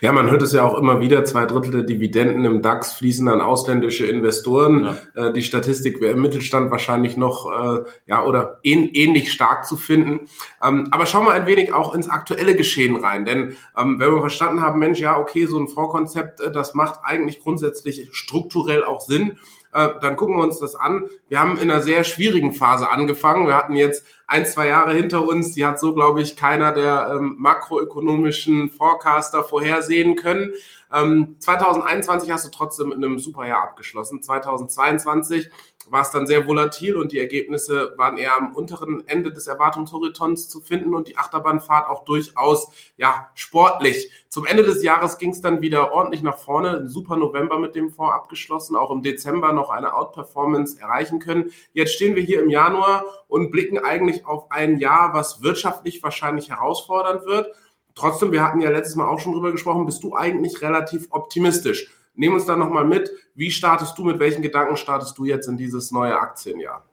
Ja, 0.00 0.12
man 0.12 0.30
hört 0.30 0.42
es 0.42 0.52
ja 0.52 0.62
auch 0.62 0.78
immer 0.78 1.00
wieder, 1.00 1.24
zwei 1.24 1.46
Drittel 1.46 1.72
der 1.72 1.82
Dividenden 1.82 2.44
im 2.44 2.62
DAX 2.62 2.92
fließen 2.92 3.28
an 3.28 3.40
ausländische 3.40 4.06
Investoren. 4.06 4.96
Ja. 5.16 5.28
Äh, 5.28 5.32
die 5.32 5.42
Statistik 5.42 6.00
wäre 6.00 6.12
im 6.12 6.22
Mittelstand 6.22 6.70
wahrscheinlich 6.70 7.16
noch, 7.16 7.50
äh, 7.50 7.84
ja, 8.06 8.24
oder 8.24 8.60
ähnlich 8.62 9.32
stark 9.32 9.66
zu 9.66 9.76
finden. 9.76 10.28
Ähm, 10.62 10.88
aber 10.90 11.06
schauen 11.06 11.26
wir 11.26 11.32
ein 11.32 11.46
wenig 11.46 11.72
auch 11.72 11.94
ins 11.94 12.08
aktuelle 12.08 12.54
Geschehen 12.54 12.96
rein. 12.96 13.24
Denn 13.24 13.56
ähm, 13.76 13.98
wenn 13.98 14.12
wir 14.12 14.20
verstanden 14.20 14.62
haben, 14.62 14.78
Mensch, 14.78 15.00
ja, 15.00 15.18
okay, 15.18 15.46
so 15.46 15.58
ein 15.58 15.68
Fondskonzept, 15.68 16.40
äh, 16.40 16.52
das 16.52 16.74
macht 16.74 17.00
eigentlich 17.02 17.40
grundsätzlich 17.40 18.08
strukturell 18.12 18.84
auch 18.84 19.00
Sinn 19.00 19.38
dann 19.74 20.16
gucken 20.16 20.36
wir 20.36 20.44
uns 20.44 20.60
das 20.60 20.76
an. 20.76 21.08
Wir 21.28 21.40
haben 21.40 21.58
in 21.58 21.70
einer 21.70 21.82
sehr 21.82 22.04
schwierigen 22.04 22.52
Phase 22.52 22.88
angefangen. 22.88 23.46
Wir 23.46 23.56
hatten 23.56 23.74
jetzt 23.74 24.06
ein, 24.26 24.46
zwei 24.46 24.68
Jahre 24.68 24.94
hinter 24.94 25.26
uns, 25.26 25.52
die 25.52 25.66
hat 25.66 25.80
so, 25.80 25.94
glaube 25.94 26.22
ich, 26.22 26.36
keiner 26.36 26.72
der 26.72 27.14
ähm, 27.16 27.36
makroökonomischen 27.38 28.70
Forecaster 28.70 29.42
vorhersehen 29.42 30.14
können. 30.16 30.52
Ähm, 30.92 31.36
2021 31.40 32.30
hast 32.30 32.46
du 32.46 32.50
trotzdem 32.50 32.92
in 32.92 33.04
einem 33.04 33.18
super 33.18 33.46
Jahr 33.46 33.64
abgeschlossen. 33.64 34.22
2022 34.22 35.50
war 35.90 36.02
es 36.02 36.10
dann 36.10 36.26
sehr 36.26 36.46
volatil 36.46 36.96
und 36.96 37.12
die 37.12 37.18
Ergebnisse 37.18 37.94
waren 37.96 38.16
eher 38.16 38.36
am 38.36 38.54
unteren 38.54 39.06
Ende 39.06 39.32
des 39.32 39.46
Erwartungshorizonts 39.46 40.48
zu 40.48 40.60
finden 40.60 40.94
und 40.94 41.08
die 41.08 41.16
Achterbahnfahrt 41.16 41.88
auch 41.88 42.04
durchaus 42.04 42.68
ja 42.96 43.30
sportlich. 43.34 44.10
Zum 44.28 44.46
Ende 44.46 44.62
des 44.62 44.82
Jahres 44.82 45.18
ging 45.18 45.30
es 45.30 45.40
dann 45.40 45.60
wieder 45.60 45.92
ordentlich 45.92 46.22
nach 46.22 46.38
vorne. 46.38 46.78
Ein 46.78 46.88
super 46.88 47.16
November 47.16 47.58
mit 47.58 47.74
dem 47.74 47.90
Fonds 47.90 48.14
abgeschlossen, 48.14 48.76
auch 48.76 48.90
im 48.90 49.02
Dezember 49.02 49.52
noch 49.52 49.70
eine 49.70 49.94
Outperformance 49.94 50.80
erreichen 50.80 51.18
können. 51.18 51.50
Jetzt 51.72 51.94
stehen 51.94 52.16
wir 52.16 52.22
hier 52.22 52.42
im 52.42 52.50
Januar 52.50 53.04
und 53.28 53.50
blicken 53.50 53.78
eigentlich 53.78 54.26
auf 54.26 54.50
ein 54.50 54.78
Jahr, 54.78 55.14
was 55.14 55.42
wirtschaftlich 55.42 56.02
wahrscheinlich 56.02 56.50
herausfordernd 56.50 57.26
wird. 57.26 57.54
Trotzdem, 57.94 58.32
wir 58.32 58.42
hatten 58.42 58.60
ja 58.60 58.70
letztes 58.70 58.96
Mal 58.96 59.06
auch 59.06 59.20
schon 59.20 59.32
drüber 59.32 59.52
gesprochen, 59.52 59.86
bist 59.86 60.02
du 60.02 60.16
eigentlich 60.16 60.60
relativ 60.62 61.06
optimistisch. 61.10 61.90
Nehm 62.14 62.34
uns 62.34 62.46
da 62.46 62.56
nochmal 62.56 62.84
mit. 62.84 63.10
Wie 63.34 63.50
startest 63.50 63.98
du, 63.98 64.04
mit 64.04 64.18
welchen 64.18 64.42
Gedanken 64.42 64.76
startest 64.76 65.18
du 65.18 65.24
jetzt 65.24 65.48
in 65.48 65.56
dieses 65.56 65.90
neue 65.90 66.18
Aktienjahr? 66.18 66.84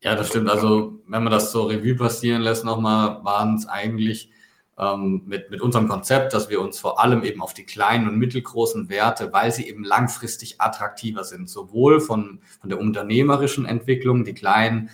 Ja, 0.00 0.14
das 0.14 0.28
stimmt. 0.28 0.48
Also, 0.48 1.00
wenn 1.06 1.24
man 1.24 1.32
das 1.32 1.50
so 1.52 1.64
Revue 1.64 1.96
passieren 1.96 2.42
lässt, 2.42 2.64
nochmal, 2.64 3.24
waren 3.24 3.56
es 3.56 3.66
eigentlich 3.66 4.30
ähm, 4.78 5.22
mit, 5.26 5.50
mit 5.50 5.60
unserem 5.60 5.88
Konzept, 5.88 6.34
dass 6.34 6.50
wir 6.50 6.60
uns 6.60 6.78
vor 6.78 7.00
allem 7.00 7.24
eben 7.24 7.40
auf 7.40 7.54
die 7.54 7.64
kleinen 7.64 8.08
und 8.08 8.18
mittelgroßen 8.18 8.88
Werte, 8.88 9.32
weil 9.32 9.50
sie 9.50 9.66
eben 9.66 9.84
langfristig 9.84 10.60
attraktiver 10.60 11.24
sind, 11.24 11.48
sowohl 11.48 12.00
von, 12.00 12.40
von 12.60 12.70
der 12.70 12.78
unternehmerischen 12.78 13.64
Entwicklung, 13.64 14.24
die 14.24 14.34
kleinen 14.34 14.90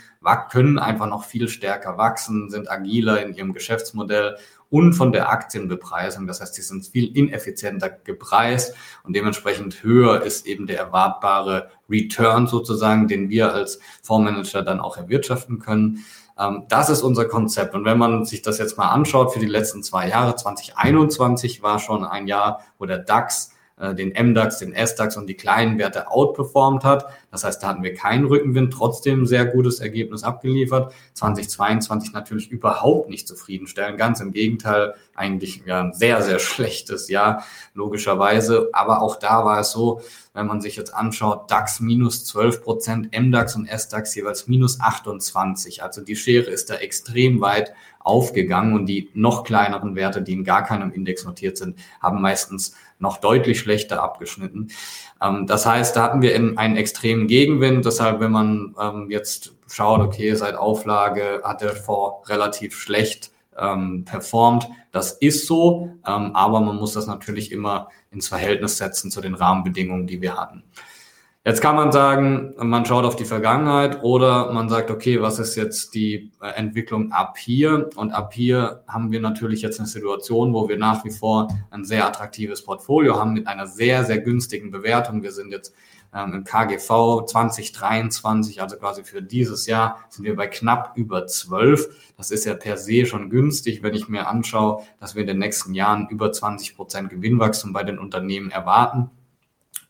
können 0.50 0.78
einfach 0.78 1.08
noch 1.08 1.24
viel 1.24 1.48
stärker 1.48 1.98
wachsen, 1.98 2.48
sind 2.48 2.70
agiler 2.70 3.20
in 3.22 3.34
ihrem 3.34 3.52
Geschäftsmodell 3.52 4.36
und 4.72 4.94
von 4.94 5.12
der 5.12 5.28
Aktienbepreisung. 5.30 6.26
Das 6.26 6.40
heißt, 6.40 6.56
die 6.56 6.62
sind 6.62 6.86
viel 6.86 7.14
ineffizienter 7.14 7.90
gepreist 7.90 8.74
und 9.04 9.14
dementsprechend 9.14 9.82
höher 9.82 10.22
ist 10.22 10.46
eben 10.46 10.66
der 10.66 10.78
erwartbare 10.78 11.68
Return 11.90 12.46
sozusagen, 12.46 13.06
den 13.06 13.28
wir 13.28 13.52
als 13.52 13.80
Fondsmanager 14.02 14.62
dann 14.62 14.80
auch 14.80 14.96
erwirtschaften 14.96 15.58
können. 15.58 16.06
Ähm, 16.38 16.64
das 16.70 16.88
ist 16.88 17.02
unser 17.02 17.26
Konzept. 17.26 17.74
Und 17.74 17.84
wenn 17.84 17.98
man 17.98 18.24
sich 18.24 18.40
das 18.40 18.56
jetzt 18.56 18.78
mal 18.78 18.88
anschaut 18.88 19.34
für 19.34 19.40
die 19.40 19.46
letzten 19.46 19.82
zwei 19.82 20.08
Jahre, 20.08 20.36
2021 20.36 21.62
war 21.62 21.78
schon 21.78 22.02
ein 22.02 22.26
Jahr, 22.26 22.62
wo 22.78 22.86
der 22.86 22.98
DAX 22.98 23.51
den 23.78 24.10
MDAX, 24.10 24.58
den 24.58 24.74
SDAX 24.74 25.16
und 25.16 25.26
die 25.26 25.34
kleinen 25.34 25.78
Werte 25.78 26.10
outperformed 26.10 26.84
hat. 26.84 27.06
Das 27.30 27.42
heißt, 27.42 27.62
da 27.62 27.68
hatten 27.68 27.82
wir 27.82 27.94
keinen 27.94 28.26
Rückenwind, 28.26 28.72
trotzdem 28.72 29.26
sehr 29.26 29.46
gutes 29.46 29.80
Ergebnis 29.80 30.22
abgeliefert. 30.22 30.92
2022 31.14 32.12
natürlich 32.12 32.50
überhaupt 32.50 33.08
nicht 33.08 33.26
zufriedenstellend, 33.26 33.98
ganz 33.98 34.20
im 34.20 34.32
Gegenteil, 34.32 34.94
eigentlich 35.14 35.62
ja, 35.66 35.80
ein 35.80 35.94
sehr, 35.94 36.22
sehr 36.22 36.38
schlechtes 36.38 37.08
Jahr, 37.08 37.44
logischerweise. 37.74 38.68
Aber 38.72 39.02
auch 39.02 39.16
da 39.16 39.44
war 39.44 39.60
es 39.60 39.72
so, 39.72 40.00
wenn 40.34 40.46
man 40.46 40.60
sich 40.60 40.76
jetzt 40.76 40.94
anschaut, 40.94 41.50
DAX 41.50 41.80
minus 41.80 42.24
12 42.24 42.62
Prozent, 42.62 43.18
MDAX 43.18 43.56
und 43.56 43.66
SDAX 43.66 44.14
jeweils 44.14 44.46
minus 44.46 44.80
28. 44.80 45.82
Also 45.82 46.02
die 46.02 46.16
Schere 46.16 46.50
ist 46.50 46.70
da 46.70 46.74
extrem 46.76 47.40
weit 47.40 47.72
aufgegangen 48.04 48.74
und 48.74 48.86
die 48.86 49.10
noch 49.14 49.44
kleineren 49.44 49.94
Werte, 49.94 50.22
die 50.22 50.32
in 50.32 50.44
gar 50.44 50.64
keinem 50.64 50.92
Index 50.92 51.24
notiert 51.24 51.56
sind, 51.56 51.78
haben 52.00 52.20
meistens 52.20 52.74
noch 52.98 53.18
deutlich 53.18 53.58
schlechter 53.58 54.02
abgeschnitten. 54.02 54.70
Ähm, 55.20 55.46
das 55.46 55.66
heißt, 55.66 55.96
da 55.96 56.02
hatten 56.02 56.22
wir 56.22 56.34
einen 56.34 56.76
extremen 56.76 57.26
Gegenwind. 57.26 57.84
Deshalb, 57.84 58.20
wenn 58.20 58.32
man 58.32 58.74
ähm, 58.80 59.10
jetzt 59.10 59.54
schaut, 59.68 60.00
okay, 60.00 60.34
seit 60.34 60.54
Auflage 60.54 61.42
hat 61.44 61.60
der 61.60 61.74
Fonds 61.74 62.28
relativ 62.28 62.78
schlecht 62.78 63.30
ähm, 63.58 64.04
performt. 64.04 64.68
Das 64.90 65.12
ist 65.12 65.46
so, 65.46 65.90
ähm, 66.06 66.34
aber 66.34 66.60
man 66.60 66.76
muss 66.76 66.92
das 66.92 67.06
natürlich 67.06 67.52
immer 67.52 67.88
ins 68.10 68.28
Verhältnis 68.28 68.78
setzen 68.78 69.10
zu 69.10 69.20
den 69.20 69.34
Rahmenbedingungen, 69.34 70.06
die 70.06 70.20
wir 70.20 70.36
hatten. 70.36 70.62
Jetzt 71.44 71.60
kann 71.60 71.74
man 71.74 71.90
sagen, 71.90 72.54
man 72.56 72.86
schaut 72.86 73.04
auf 73.04 73.16
die 73.16 73.24
Vergangenheit 73.24 74.04
oder 74.04 74.52
man 74.52 74.68
sagt, 74.68 74.92
okay, 74.92 75.20
was 75.20 75.40
ist 75.40 75.56
jetzt 75.56 75.92
die 75.92 76.30
äh, 76.40 76.50
Entwicklung 76.50 77.10
ab 77.10 77.36
hier? 77.36 77.90
Und 77.96 78.12
ab 78.12 78.32
hier 78.32 78.84
haben 78.86 79.10
wir 79.10 79.18
natürlich 79.18 79.60
jetzt 79.60 79.80
eine 79.80 79.88
Situation, 79.88 80.54
wo 80.54 80.68
wir 80.68 80.78
nach 80.78 81.04
wie 81.04 81.10
vor 81.10 81.48
ein 81.70 81.84
sehr 81.84 82.06
attraktives 82.06 82.62
Portfolio 82.62 83.18
haben 83.18 83.32
mit 83.32 83.48
einer 83.48 83.66
sehr, 83.66 84.04
sehr 84.04 84.20
günstigen 84.20 84.70
Bewertung. 84.70 85.24
Wir 85.24 85.32
sind 85.32 85.50
jetzt 85.50 85.74
ähm, 86.14 86.32
im 86.32 86.44
KGV 86.44 87.26
2023, 87.26 88.62
also 88.62 88.76
quasi 88.76 89.02
für 89.02 89.20
dieses 89.20 89.66
Jahr, 89.66 89.98
sind 90.10 90.24
wir 90.24 90.36
bei 90.36 90.46
knapp 90.46 90.96
über 90.96 91.26
12. 91.26 92.12
Das 92.16 92.30
ist 92.30 92.44
ja 92.44 92.54
per 92.54 92.76
se 92.76 93.04
schon 93.04 93.30
günstig, 93.30 93.82
wenn 93.82 93.94
ich 93.94 94.08
mir 94.08 94.28
anschaue, 94.28 94.84
dass 95.00 95.16
wir 95.16 95.22
in 95.22 95.26
den 95.26 95.38
nächsten 95.40 95.74
Jahren 95.74 96.06
über 96.08 96.30
20 96.30 96.76
Prozent 96.76 97.10
Gewinnwachstum 97.10 97.72
bei 97.72 97.82
den 97.82 97.98
Unternehmen 97.98 98.52
erwarten. 98.52 99.10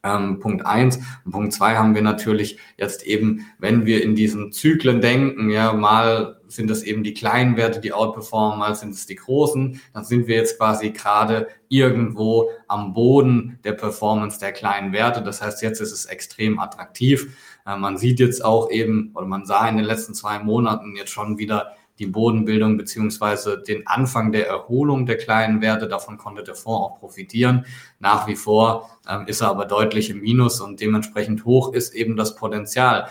Ähm, 0.04 0.40
Punkt 0.40 0.66
eins. 0.66 0.98
Und 1.24 1.30
Punkt 1.30 1.52
zwei 1.52 1.76
haben 1.76 1.94
wir 1.94 2.02
natürlich 2.02 2.58
jetzt 2.76 3.06
eben, 3.06 3.46
wenn 3.58 3.86
wir 3.86 4.02
in 4.02 4.16
diesen 4.16 4.50
Zyklen 4.50 5.00
denken, 5.00 5.48
ja, 5.48 5.72
mal 5.72 6.40
sind 6.48 6.70
es 6.70 6.82
eben 6.82 7.04
die 7.04 7.14
kleinen 7.14 7.56
Werte, 7.56 7.80
die 7.80 7.92
outperformen, 7.92 8.58
mal 8.58 8.74
sind 8.74 8.94
es 8.94 9.06
die 9.06 9.14
großen, 9.14 9.80
dann 9.94 10.04
sind 10.04 10.26
wir 10.26 10.36
jetzt 10.36 10.58
quasi 10.58 10.90
gerade 10.90 11.46
irgendwo 11.68 12.50
am 12.68 12.92
Boden 12.92 13.58
der 13.64 13.72
Performance 13.72 14.40
der 14.40 14.52
kleinen 14.52 14.92
Werte. 14.92 15.22
Das 15.22 15.40
heißt, 15.40 15.62
jetzt 15.62 15.80
ist 15.80 15.92
es 15.92 16.06
extrem 16.06 16.58
attraktiv. 16.58 17.36
Äh, 17.66 17.76
man 17.76 17.96
sieht 17.96 18.18
jetzt 18.18 18.44
auch 18.44 18.70
eben, 18.70 19.12
oder 19.14 19.26
man 19.26 19.46
sah 19.46 19.68
in 19.68 19.76
den 19.76 19.86
letzten 19.86 20.14
zwei 20.14 20.40
Monaten 20.40 20.96
jetzt 20.96 21.12
schon 21.12 21.38
wieder 21.38 21.76
die 22.02 22.08
Bodenbildung 22.08 22.76
beziehungsweise 22.76 23.62
den 23.62 23.86
Anfang 23.86 24.32
der 24.32 24.48
Erholung 24.48 25.06
der 25.06 25.16
kleinen 25.16 25.62
Werte. 25.62 25.88
Davon 25.88 26.18
konnte 26.18 26.42
der 26.42 26.54
Fonds 26.54 26.80
auch 26.80 26.98
profitieren. 26.98 27.64
Nach 28.00 28.26
wie 28.26 28.36
vor 28.36 28.90
ähm, 29.08 29.26
ist 29.26 29.40
er 29.40 29.48
aber 29.48 29.64
deutlich 29.64 30.10
im 30.10 30.20
Minus 30.20 30.60
und 30.60 30.80
dementsprechend 30.80 31.44
hoch 31.44 31.72
ist 31.72 31.94
eben 31.94 32.16
das 32.16 32.34
Potenzial. 32.34 33.08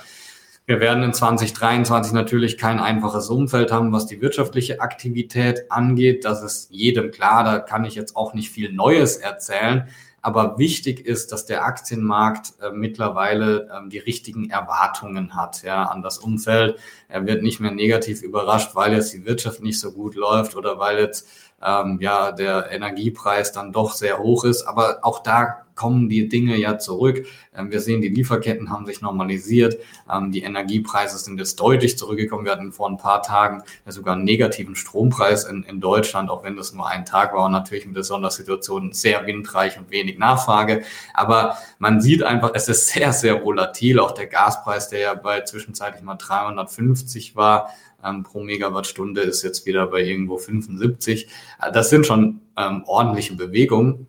Wir 0.65 0.79
werden 0.79 1.03
in 1.03 1.13
2023 1.13 2.13
natürlich 2.13 2.57
kein 2.57 2.79
einfaches 2.79 3.29
Umfeld 3.29 3.71
haben, 3.71 3.91
was 3.91 4.05
die 4.05 4.21
wirtschaftliche 4.21 4.79
Aktivität 4.79 5.71
angeht. 5.71 6.23
Das 6.23 6.43
ist 6.43 6.69
jedem 6.69 7.11
klar. 7.11 7.43
Da 7.43 7.59
kann 7.59 7.83
ich 7.83 7.95
jetzt 7.95 8.15
auch 8.15 8.33
nicht 8.33 8.51
viel 8.51 8.71
Neues 8.71 9.17
erzählen. 9.17 9.87
Aber 10.21 10.59
wichtig 10.59 11.05
ist, 11.05 11.31
dass 11.31 11.45
der 11.45 11.65
Aktienmarkt 11.65 12.53
äh, 12.61 12.71
mittlerweile 12.71 13.69
ähm, 13.75 13.89
die 13.89 13.97
richtigen 13.97 14.49
Erwartungen 14.49 15.35
hat 15.35 15.63
ja, 15.63 15.83
an 15.85 16.03
das 16.03 16.19
Umfeld. 16.19 16.79
Er 17.07 17.25
wird 17.25 17.41
nicht 17.41 17.59
mehr 17.59 17.71
negativ 17.71 18.21
überrascht, 18.21 18.75
weil 18.75 18.93
jetzt 18.93 19.13
die 19.13 19.25
Wirtschaft 19.25 19.61
nicht 19.61 19.79
so 19.79 19.91
gut 19.91 20.15
läuft 20.15 20.55
oder 20.55 20.77
weil 20.77 20.99
jetzt 20.99 21.27
ähm, 21.63 21.97
ja 22.01 22.31
der 22.31 22.71
Energiepreis 22.71 23.51
dann 23.51 23.71
doch 23.71 23.93
sehr 23.93 24.19
hoch 24.19 24.43
ist. 24.43 24.63
Aber 24.63 24.99
auch 25.01 25.23
da 25.23 25.65
kommen 25.75 26.09
die 26.09 26.29
Dinge 26.29 26.57
ja 26.57 26.77
zurück. 26.77 27.25
Ähm, 27.55 27.71
wir 27.71 27.79
sehen, 27.79 28.01
die 28.01 28.09
Lieferketten 28.09 28.69
haben 28.69 28.85
sich 28.85 29.01
normalisiert. 29.01 29.77
Ähm, 30.11 30.31
die 30.31 30.43
Energiepreise 30.43 31.17
sind 31.17 31.37
jetzt 31.39 31.59
deutlich 31.59 31.97
zurückgekommen. 31.97 32.45
Wir 32.45 32.51
hatten 32.51 32.71
vor 32.71 32.89
ein 32.89 32.97
paar 32.97 33.21
Tagen 33.21 33.63
sogar 33.87 34.15
einen 34.15 34.23
negativen 34.23 34.75
Strompreis 34.75 35.43
in, 35.43 35.63
in 35.63 35.81
Deutschland, 35.81 36.29
auch 36.29 36.43
wenn 36.43 36.55
das 36.55 36.73
nur 36.73 36.87
ein 36.87 37.05
Tag 37.05 37.33
war 37.33 37.45
und 37.45 37.51
natürlich 37.51 37.85
in 37.85 37.93
der 37.93 38.03
Sondersituation 38.03 38.93
sehr 38.93 39.25
windreich 39.25 39.77
und 39.77 39.89
wenig 39.91 40.17
Nachfrage. 40.17 40.83
Aber 41.13 41.57
man 41.79 42.01
sieht 42.01 42.23
einfach, 42.23 42.51
es 42.53 42.67
ist 42.67 42.87
sehr, 42.87 43.13
sehr 43.13 43.43
volatil. 43.43 43.99
Auch 43.99 44.11
der 44.11 44.27
Gaspreis, 44.27 44.89
der 44.89 44.99
ja 44.99 45.13
bei 45.13 45.41
zwischenzeitlich 45.41 46.03
mal 46.03 46.15
350 46.15 47.35
war, 47.35 47.69
ähm, 48.03 48.23
pro 48.23 48.41
Megawattstunde 48.43 49.21
ist 49.21 49.43
jetzt 49.43 49.65
wieder 49.65 49.87
bei 49.87 50.01
irgendwo 50.01 50.37
75. 50.37 51.27
Das 51.73 51.89
sind 51.89 52.05
schon 52.05 52.41
ähm, 52.57 52.83
ordentliche 52.85 53.35
Bewegungen. 53.35 54.07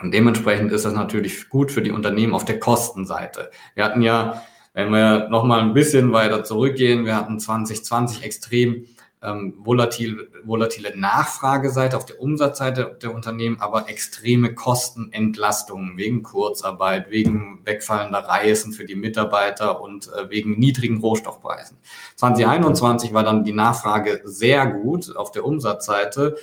Und 0.00 0.12
dementsprechend 0.12 0.72
ist 0.72 0.84
das 0.84 0.94
natürlich 0.94 1.48
gut 1.48 1.72
für 1.72 1.82
die 1.82 1.90
Unternehmen 1.90 2.34
auf 2.34 2.44
der 2.44 2.60
Kostenseite. 2.60 3.50
Wir 3.74 3.84
hatten 3.84 4.02
ja, 4.02 4.42
wenn 4.72 4.90
wir 4.92 5.28
nochmal 5.28 5.60
ein 5.60 5.74
bisschen 5.74 6.12
weiter 6.12 6.44
zurückgehen, 6.44 7.04
wir 7.04 7.16
hatten 7.16 7.40
2020 7.40 8.22
extrem 8.22 8.86
ähm, 9.22 9.54
volatil, 9.58 10.30
volatile 10.44 10.96
Nachfrageseite 10.96 11.96
auf 11.96 12.06
der 12.06 12.20
Umsatzseite 12.20 12.96
der 13.02 13.14
Unternehmen, 13.14 13.60
aber 13.60 13.88
extreme 13.88 14.54
Kostenentlastungen 14.54 15.96
wegen 15.98 16.22
Kurzarbeit, 16.22 17.10
wegen 17.10 17.60
wegfallender 17.64 18.20
Reisen 18.20 18.72
für 18.72 18.84
die 18.84 18.94
Mitarbeiter 18.94 19.80
und 19.80 20.10
äh, 20.12 20.30
wegen 20.30 20.58
niedrigen 20.58 21.00
Rohstoffpreisen. 21.00 21.76
2021 22.16 23.12
war 23.12 23.24
dann 23.24 23.44
die 23.44 23.52
Nachfrage 23.52 24.22
sehr 24.24 24.66
gut 24.66 25.14
auf 25.14 25.32
der 25.32 25.44
Umsatzseite 25.44 26.36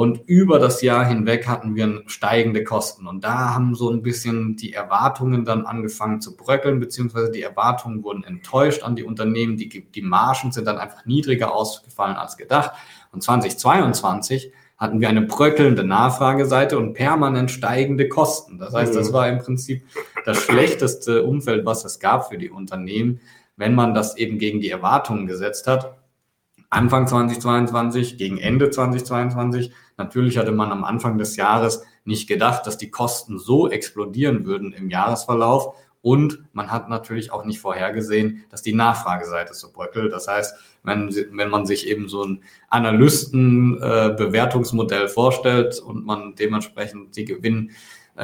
und 0.00 0.26
über 0.26 0.58
das 0.58 0.80
Jahr 0.80 1.04
hinweg 1.04 1.46
hatten 1.46 1.76
wir 1.76 2.00
steigende 2.06 2.64
Kosten. 2.64 3.06
Und 3.06 3.22
da 3.22 3.52
haben 3.52 3.74
so 3.74 3.90
ein 3.90 4.00
bisschen 4.00 4.56
die 4.56 4.72
Erwartungen 4.72 5.44
dann 5.44 5.66
angefangen 5.66 6.22
zu 6.22 6.38
bröckeln, 6.38 6.80
beziehungsweise 6.80 7.30
die 7.30 7.42
Erwartungen 7.42 8.02
wurden 8.02 8.24
enttäuscht 8.24 8.82
an 8.82 8.96
die 8.96 9.04
Unternehmen. 9.04 9.58
Die, 9.58 9.68
die 9.68 10.00
Margen 10.00 10.52
sind 10.52 10.66
dann 10.66 10.78
einfach 10.78 11.04
niedriger 11.04 11.54
ausgefallen 11.54 12.16
als 12.16 12.38
gedacht. 12.38 12.70
Und 13.12 13.22
2022 13.22 14.54
hatten 14.78 15.02
wir 15.02 15.10
eine 15.10 15.20
bröckelnde 15.20 15.84
Nachfrageseite 15.84 16.78
und 16.78 16.94
permanent 16.94 17.50
steigende 17.50 18.08
Kosten. 18.08 18.56
Das 18.56 18.72
heißt, 18.72 18.96
das 18.96 19.10
mhm. 19.10 19.12
war 19.12 19.28
im 19.28 19.40
Prinzip 19.40 19.82
das 20.24 20.38
schlechteste 20.38 21.24
Umfeld, 21.24 21.66
was 21.66 21.84
es 21.84 22.00
gab 22.00 22.30
für 22.30 22.38
die 22.38 22.48
Unternehmen, 22.48 23.20
wenn 23.58 23.74
man 23.74 23.92
das 23.92 24.16
eben 24.16 24.38
gegen 24.38 24.62
die 24.62 24.70
Erwartungen 24.70 25.26
gesetzt 25.26 25.66
hat. 25.66 26.00
Anfang 26.70 27.08
2022, 27.08 28.16
gegen 28.16 28.38
Ende 28.38 28.70
2022. 28.70 29.72
Natürlich 30.00 30.36
hatte 30.38 30.50
man 30.50 30.72
am 30.72 30.82
Anfang 30.82 31.18
des 31.18 31.36
Jahres 31.36 31.84
nicht 32.06 32.26
gedacht, 32.26 32.66
dass 32.66 32.78
die 32.78 32.90
Kosten 32.90 33.38
so 33.38 33.68
explodieren 33.68 34.46
würden 34.46 34.72
im 34.72 34.88
Jahresverlauf. 34.88 35.74
Und 36.00 36.42
man 36.54 36.72
hat 36.72 36.88
natürlich 36.88 37.30
auch 37.30 37.44
nicht 37.44 37.60
vorhergesehen, 37.60 38.42
dass 38.48 38.62
die 38.62 38.72
Nachfrageseite 38.72 39.52
so 39.52 39.70
bröckelt. 39.70 40.14
Das 40.14 40.26
heißt, 40.26 40.54
wenn, 40.84 41.14
wenn 41.32 41.50
man 41.50 41.66
sich 41.66 41.86
eben 41.86 42.08
so 42.08 42.24
ein 42.24 42.42
Analystenbewertungsmodell 42.70 45.04
äh, 45.04 45.08
vorstellt 45.08 45.78
und 45.80 46.06
man 46.06 46.34
dementsprechend 46.34 47.14
die 47.16 47.26
Gewinn 47.26 47.72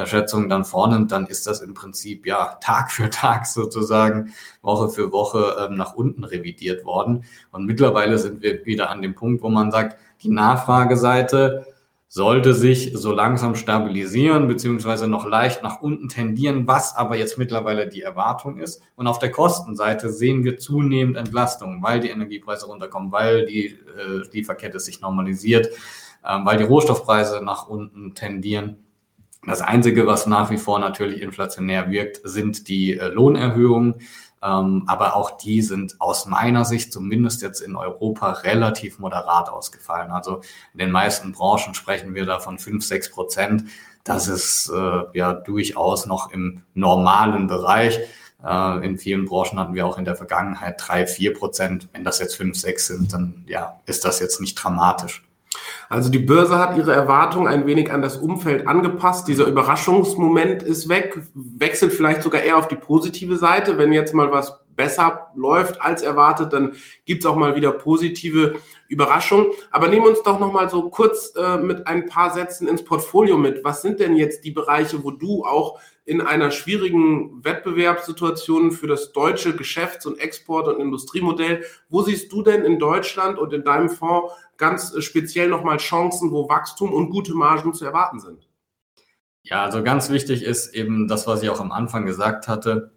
Schätzung 0.04 0.48
dann 0.48 0.64
vornimmt, 0.64 1.12
dann 1.12 1.26
ist 1.26 1.46
das 1.46 1.60
im 1.60 1.74
Prinzip 1.74 2.26
ja 2.26 2.58
Tag 2.60 2.90
für 2.92 3.08
Tag 3.10 3.46
sozusagen, 3.46 4.32
Woche 4.62 4.88
für 4.88 5.12
Woche 5.12 5.56
ähm, 5.60 5.76
nach 5.76 5.94
unten 5.94 6.24
revidiert 6.24 6.84
worden. 6.84 7.24
Und 7.50 7.66
mittlerweile 7.66 8.18
sind 8.18 8.42
wir 8.42 8.66
wieder 8.66 8.90
an 8.90 9.02
dem 9.02 9.14
Punkt, 9.14 9.42
wo 9.42 9.48
man 9.48 9.70
sagt, 9.70 9.96
die 10.22 10.30
Nachfrageseite 10.30 11.66
sollte 12.08 12.54
sich 12.54 12.92
so 12.94 13.12
langsam 13.12 13.56
stabilisieren, 13.56 14.46
beziehungsweise 14.48 15.08
noch 15.08 15.26
leicht 15.26 15.62
nach 15.62 15.80
unten 15.80 16.08
tendieren, 16.08 16.66
was 16.66 16.96
aber 16.96 17.16
jetzt 17.16 17.36
mittlerweile 17.36 17.88
die 17.88 18.02
Erwartung 18.02 18.58
ist. 18.58 18.80
Und 18.94 19.06
auf 19.06 19.18
der 19.18 19.30
Kostenseite 19.30 20.10
sehen 20.10 20.44
wir 20.44 20.56
zunehmend 20.56 21.16
Entlastungen, 21.16 21.82
weil 21.82 22.00
die 22.00 22.10
Energiepreise 22.10 22.66
runterkommen, 22.66 23.12
weil 23.12 23.44
die 23.46 23.66
äh, 23.66 24.22
Lieferkette 24.32 24.78
sich 24.78 25.00
normalisiert, 25.00 25.66
äh, 26.22 26.38
weil 26.44 26.58
die 26.58 26.64
Rohstoffpreise 26.64 27.44
nach 27.44 27.66
unten 27.68 28.14
tendieren. 28.14 28.85
Das 29.46 29.60
Einzige, 29.60 30.06
was 30.06 30.26
nach 30.26 30.50
wie 30.50 30.58
vor 30.58 30.78
natürlich 30.78 31.22
inflationär 31.22 31.90
wirkt, 31.90 32.20
sind 32.24 32.68
die 32.68 32.98
äh, 32.98 33.08
Lohnerhöhungen. 33.08 33.94
Ähm, 34.42 34.84
aber 34.86 35.16
auch 35.16 35.38
die 35.38 35.62
sind 35.62 36.00
aus 36.00 36.26
meiner 36.26 36.64
Sicht 36.64 36.92
zumindest 36.92 37.42
jetzt 37.42 37.60
in 37.60 37.74
Europa 37.74 38.32
relativ 38.32 38.98
moderat 38.98 39.48
ausgefallen. 39.48 40.10
Also 40.10 40.42
in 40.72 40.78
den 40.78 40.90
meisten 40.90 41.32
Branchen 41.32 41.74
sprechen 41.74 42.14
wir 42.14 42.26
da 42.26 42.38
von 42.38 42.58
fünf, 42.58 42.84
sechs 42.84 43.10
Prozent. 43.10 43.64
Das 44.04 44.28
ist 44.28 44.68
äh, 44.68 45.02
ja 45.14 45.32
durchaus 45.32 46.06
noch 46.06 46.30
im 46.32 46.62
normalen 46.74 47.46
Bereich. 47.46 47.98
Äh, 48.44 48.86
in 48.86 48.98
vielen 48.98 49.24
Branchen 49.24 49.58
hatten 49.58 49.74
wir 49.74 49.86
auch 49.86 49.98
in 49.98 50.04
der 50.04 50.16
Vergangenheit 50.16 50.76
drei, 50.78 51.06
vier 51.06 51.32
Prozent. 51.32 51.88
Wenn 51.92 52.04
das 52.04 52.18
jetzt 52.18 52.36
fünf, 52.36 52.56
sechs 52.56 52.86
sind, 52.86 53.12
dann 53.12 53.44
ja, 53.46 53.80
ist 53.86 54.04
das 54.04 54.20
jetzt 54.20 54.40
nicht 54.40 54.54
dramatisch. 54.54 55.25
Also 55.88 56.10
die 56.10 56.18
Börse 56.18 56.58
hat 56.58 56.76
ihre 56.76 56.92
Erwartungen 56.92 57.46
ein 57.46 57.66
wenig 57.66 57.92
an 57.92 58.02
das 58.02 58.16
Umfeld 58.16 58.66
angepasst. 58.66 59.28
Dieser 59.28 59.46
Überraschungsmoment 59.46 60.62
ist 60.62 60.88
weg, 60.88 61.20
wechselt 61.34 61.92
vielleicht 61.92 62.22
sogar 62.22 62.42
eher 62.42 62.56
auf 62.56 62.68
die 62.68 62.76
positive 62.76 63.36
Seite. 63.36 63.78
Wenn 63.78 63.92
jetzt 63.92 64.14
mal 64.14 64.32
was 64.32 64.60
besser 64.76 65.28
läuft 65.34 65.80
als 65.80 66.02
erwartet, 66.02 66.52
dann 66.52 66.74
gibt 67.04 67.24
es 67.24 67.26
auch 67.26 67.36
mal 67.36 67.56
wieder 67.56 67.72
positive 67.72 68.56
Überraschungen. 68.88 69.46
Aber 69.70 69.88
nehmen 69.88 70.06
uns 70.06 70.22
doch 70.22 70.38
noch 70.38 70.52
mal 70.52 70.68
so 70.68 70.90
kurz 70.90 71.34
äh, 71.34 71.56
mit 71.56 71.86
ein 71.86 72.06
paar 72.06 72.32
Sätzen 72.32 72.68
ins 72.68 72.84
Portfolio 72.84 73.38
mit. 73.38 73.64
Was 73.64 73.82
sind 73.82 74.00
denn 74.00 74.16
jetzt 74.16 74.44
die 74.44 74.50
Bereiche, 74.50 75.02
wo 75.02 75.10
du 75.10 75.44
auch 75.44 75.80
in 76.04 76.20
einer 76.20 76.52
schwierigen 76.52 77.44
Wettbewerbssituation 77.44 78.70
für 78.70 78.86
das 78.86 79.12
deutsche 79.12 79.56
Geschäfts- 79.56 80.06
und 80.06 80.20
Export- 80.20 80.68
und 80.68 80.80
Industriemodell, 80.80 81.64
wo 81.88 82.02
siehst 82.02 82.30
du 82.30 82.42
denn 82.42 82.64
in 82.64 82.78
Deutschland 82.78 83.38
und 83.38 83.52
in 83.52 83.64
deinem 83.64 83.88
Fonds 83.88 84.32
ganz 84.58 84.94
äh, 84.94 85.02
speziell 85.02 85.48
nochmal 85.48 85.78
Chancen, 85.78 86.30
wo 86.30 86.48
Wachstum 86.48 86.92
und 86.92 87.10
gute 87.10 87.34
Margen 87.34 87.74
zu 87.74 87.84
erwarten 87.84 88.20
sind? 88.20 88.48
Ja, 89.42 89.64
also 89.64 89.82
ganz 89.82 90.10
wichtig 90.10 90.42
ist 90.42 90.74
eben 90.74 91.06
das, 91.06 91.26
was 91.26 91.42
ich 91.42 91.50
auch 91.50 91.60
am 91.60 91.70
Anfang 91.70 92.04
gesagt 92.04 92.48
hatte. 92.48 92.90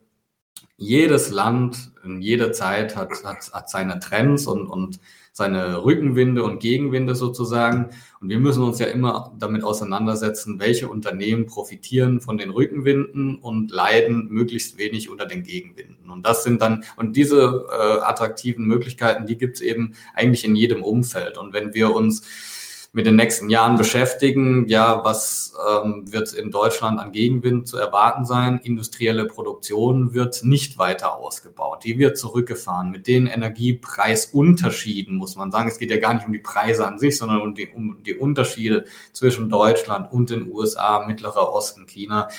Jedes 0.78 1.30
Land 1.30 1.92
in 2.04 2.22
jeder 2.22 2.52
Zeit 2.54 2.96
hat, 2.96 3.24
hat, 3.24 3.52
hat 3.54 3.70
seine 3.70 4.00
Trends 4.00 4.48
und, 4.48 4.68
und 4.68 5.00
seine 5.40 5.84
Rückenwinde 5.84 6.44
und 6.44 6.60
Gegenwinde 6.60 7.16
sozusagen. 7.16 7.90
Und 8.22 8.30
wir 8.30 8.40
müssen 8.40 8.62
uns 8.62 8.78
ja 8.78 8.88
immer 8.88 9.34
damit 9.40 9.64
auseinandersetzen, 9.64 10.60
welche 10.60 10.88
Unternehmen 10.90 11.48
profitieren 11.48 12.22
von 12.22 12.38
den 12.38 12.52
Rückenwinden 12.52 13.40
und 13.40 13.72
leiden 13.72 14.28
möglichst 14.30 14.78
wenig 14.78 15.10
unter 15.10 15.26
den 15.26 15.44
Gegenwinden. 15.44 16.12
Und 16.12 16.26
das 16.26 16.44
sind 16.44 16.62
dann, 16.62 16.84
und 16.98 17.16
diese 17.16 17.66
äh, 17.72 18.02
attraktiven 18.02 18.66
Möglichkeiten, 18.66 19.26
die 19.26 19.38
gibt 19.38 19.56
es 19.56 19.62
eben 19.62 19.94
eigentlich 20.14 20.44
in 20.46 20.56
jedem 20.56 20.84
Umfeld. 20.84 21.38
Und 21.38 21.54
wenn 21.54 21.74
wir 21.74 21.96
uns 21.96 22.22
mit 22.92 23.06
den 23.06 23.16
nächsten 23.16 23.50
Jahren 23.50 23.78
beschäftigen. 23.78 24.68
Ja, 24.68 25.04
was 25.04 25.54
ähm, 25.70 26.12
wird 26.12 26.34
in 26.34 26.50
Deutschland 26.50 27.00
an 27.00 27.12
Gegenwind 27.12 27.68
zu 27.68 27.78
erwarten 27.78 28.26
sein? 28.26 28.60
Industrielle 28.64 29.26
Produktion 29.26 30.16
wird 30.16 30.44
nicht 30.44 30.80
weiter 30.80 31.16
ausgebaut. 31.16 31.84
Die 31.84 32.00
wird 32.00 32.18
zurückgefahren. 32.18 32.90
Mit 32.90 33.06
den 33.06 33.28
Energiepreisunterschieden 33.28 35.18
muss 35.18 35.36
man 35.36 35.52
sagen. 35.52 35.70
Es 35.70 35.78
geht 35.78 35.92
ja 35.92 36.00
gar 36.00 36.16
nicht 36.16 36.26
um 36.26 36.34
die 36.34 36.40
Preise 36.40 36.88
an 36.88 36.98
sich, 36.98 37.18
sondern 37.18 37.42
um 37.42 37.54
die, 37.54 37.68
um 37.68 38.02
die 38.04 38.16
Unterschiede 38.16 38.86
zwischen 39.14 39.50
Deutschland 39.50 40.12
und 40.12 40.32
den 40.32 40.52
USA, 40.52 41.06
Mittlerer 41.06 41.54
Osten, 41.54 41.86
China. 41.86 42.30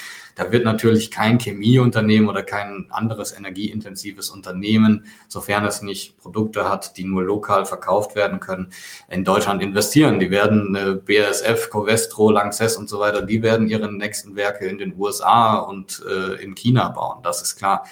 Da 0.41 0.51
wird 0.53 0.65
natürlich 0.65 1.11
kein 1.11 1.39
Chemieunternehmen 1.39 2.27
oder 2.27 2.43
kein 2.43 2.87
anderes 2.89 3.37
energieintensives 3.37 4.31
Unternehmen, 4.31 5.05
sofern 5.29 5.67
es 5.67 5.83
nicht 5.83 6.17
Produkte 6.17 6.67
hat, 6.67 6.97
die 6.97 7.05
nur 7.05 7.23
lokal 7.23 7.67
verkauft 7.67 8.17
werden 8.17 8.41
können, 8.41 8.73
in 9.11 9.23
Deutschland 9.23 9.61
investieren. 9.63 10.19
Die 10.19 10.31
werden 10.31 10.75
äh, 10.75 10.95
BASF, 10.95 11.69
Covestro, 11.69 12.31
Lanxess 12.31 12.79
und 12.79 12.89
so 12.89 12.99
weiter, 13.01 13.21
die 13.21 13.43
werden 13.43 13.69
ihre 13.69 13.93
nächsten 13.93 14.35
Werke 14.35 14.65
in 14.65 14.79
den 14.79 14.99
USA 14.99 15.59
und 15.59 16.03
äh, 16.09 16.43
in 16.43 16.55
China 16.55 16.89
bauen. 16.89 17.19
Das 17.23 17.43
ist 17.43 17.57
klar. 17.57 17.85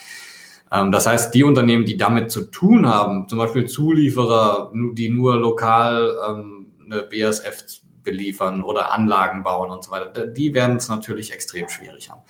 Ähm, 0.73 0.91
das 0.91 1.07
heißt, 1.07 1.35
die 1.35 1.45
Unternehmen, 1.45 1.85
die 1.85 1.99
damit 1.99 2.31
zu 2.31 2.51
tun 2.51 2.89
haben, 2.89 3.29
zum 3.29 3.37
Beispiel 3.37 3.67
Zulieferer, 3.67 4.73
die 4.95 5.11
nur 5.11 5.37
lokal 5.37 6.17
ähm, 6.27 6.73
eine 6.87 7.03
BASF 7.03 7.83
beliefern 8.09 8.62
oder 8.62 8.92
Anlagen 8.92 9.42
bauen 9.42 9.71
und 9.71 9.85
so 9.85 9.90
weiter. 9.90 10.27
Die 10.27 10.55
werden 10.55 10.77
es 10.77 10.88
natürlich 10.88 11.31
extrem 11.31 11.68
schwierig 11.68 12.09
haben. 12.09 12.23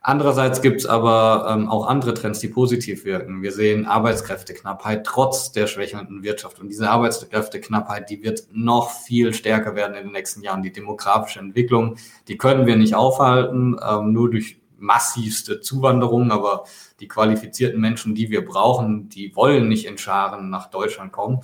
Andererseits 0.00 0.62
gibt 0.62 0.80
es 0.80 0.86
aber 0.86 1.48
ähm, 1.50 1.68
auch 1.68 1.86
andere 1.86 2.14
Trends, 2.14 2.38
die 2.38 2.48
positiv 2.48 3.04
wirken. 3.04 3.42
Wir 3.42 3.50
sehen 3.50 3.84
Arbeitskräfteknappheit 3.84 5.04
trotz 5.04 5.50
der 5.50 5.66
schwächelnden 5.66 6.22
Wirtschaft. 6.22 6.60
Und 6.60 6.68
diese 6.68 6.88
Arbeitskräfteknappheit, 6.88 8.08
die 8.08 8.22
wird 8.22 8.44
noch 8.52 8.90
viel 8.90 9.34
stärker 9.34 9.74
werden 9.74 9.96
in 9.96 10.04
den 10.04 10.12
nächsten 10.12 10.40
Jahren. 10.42 10.62
Die 10.62 10.72
demografische 10.72 11.40
Entwicklung, 11.40 11.96
die 12.28 12.38
können 12.38 12.64
wir 12.64 12.76
nicht 12.76 12.94
aufhalten, 12.94 13.76
ähm, 13.86 14.12
nur 14.12 14.30
durch 14.30 14.60
massivste 14.78 15.60
Zuwanderung. 15.60 16.30
Aber 16.30 16.64
die 17.00 17.08
qualifizierten 17.08 17.80
Menschen, 17.80 18.14
die 18.14 18.30
wir 18.30 18.44
brauchen, 18.44 19.08
die 19.08 19.34
wollen 19.34 19.68
nicht 19.68 19.84
in 19.84 19.98
Scharen 19.98 20.48
nach 20.48 20.70
Deutschland 20.70 21.10
kommen. 21.10 21.40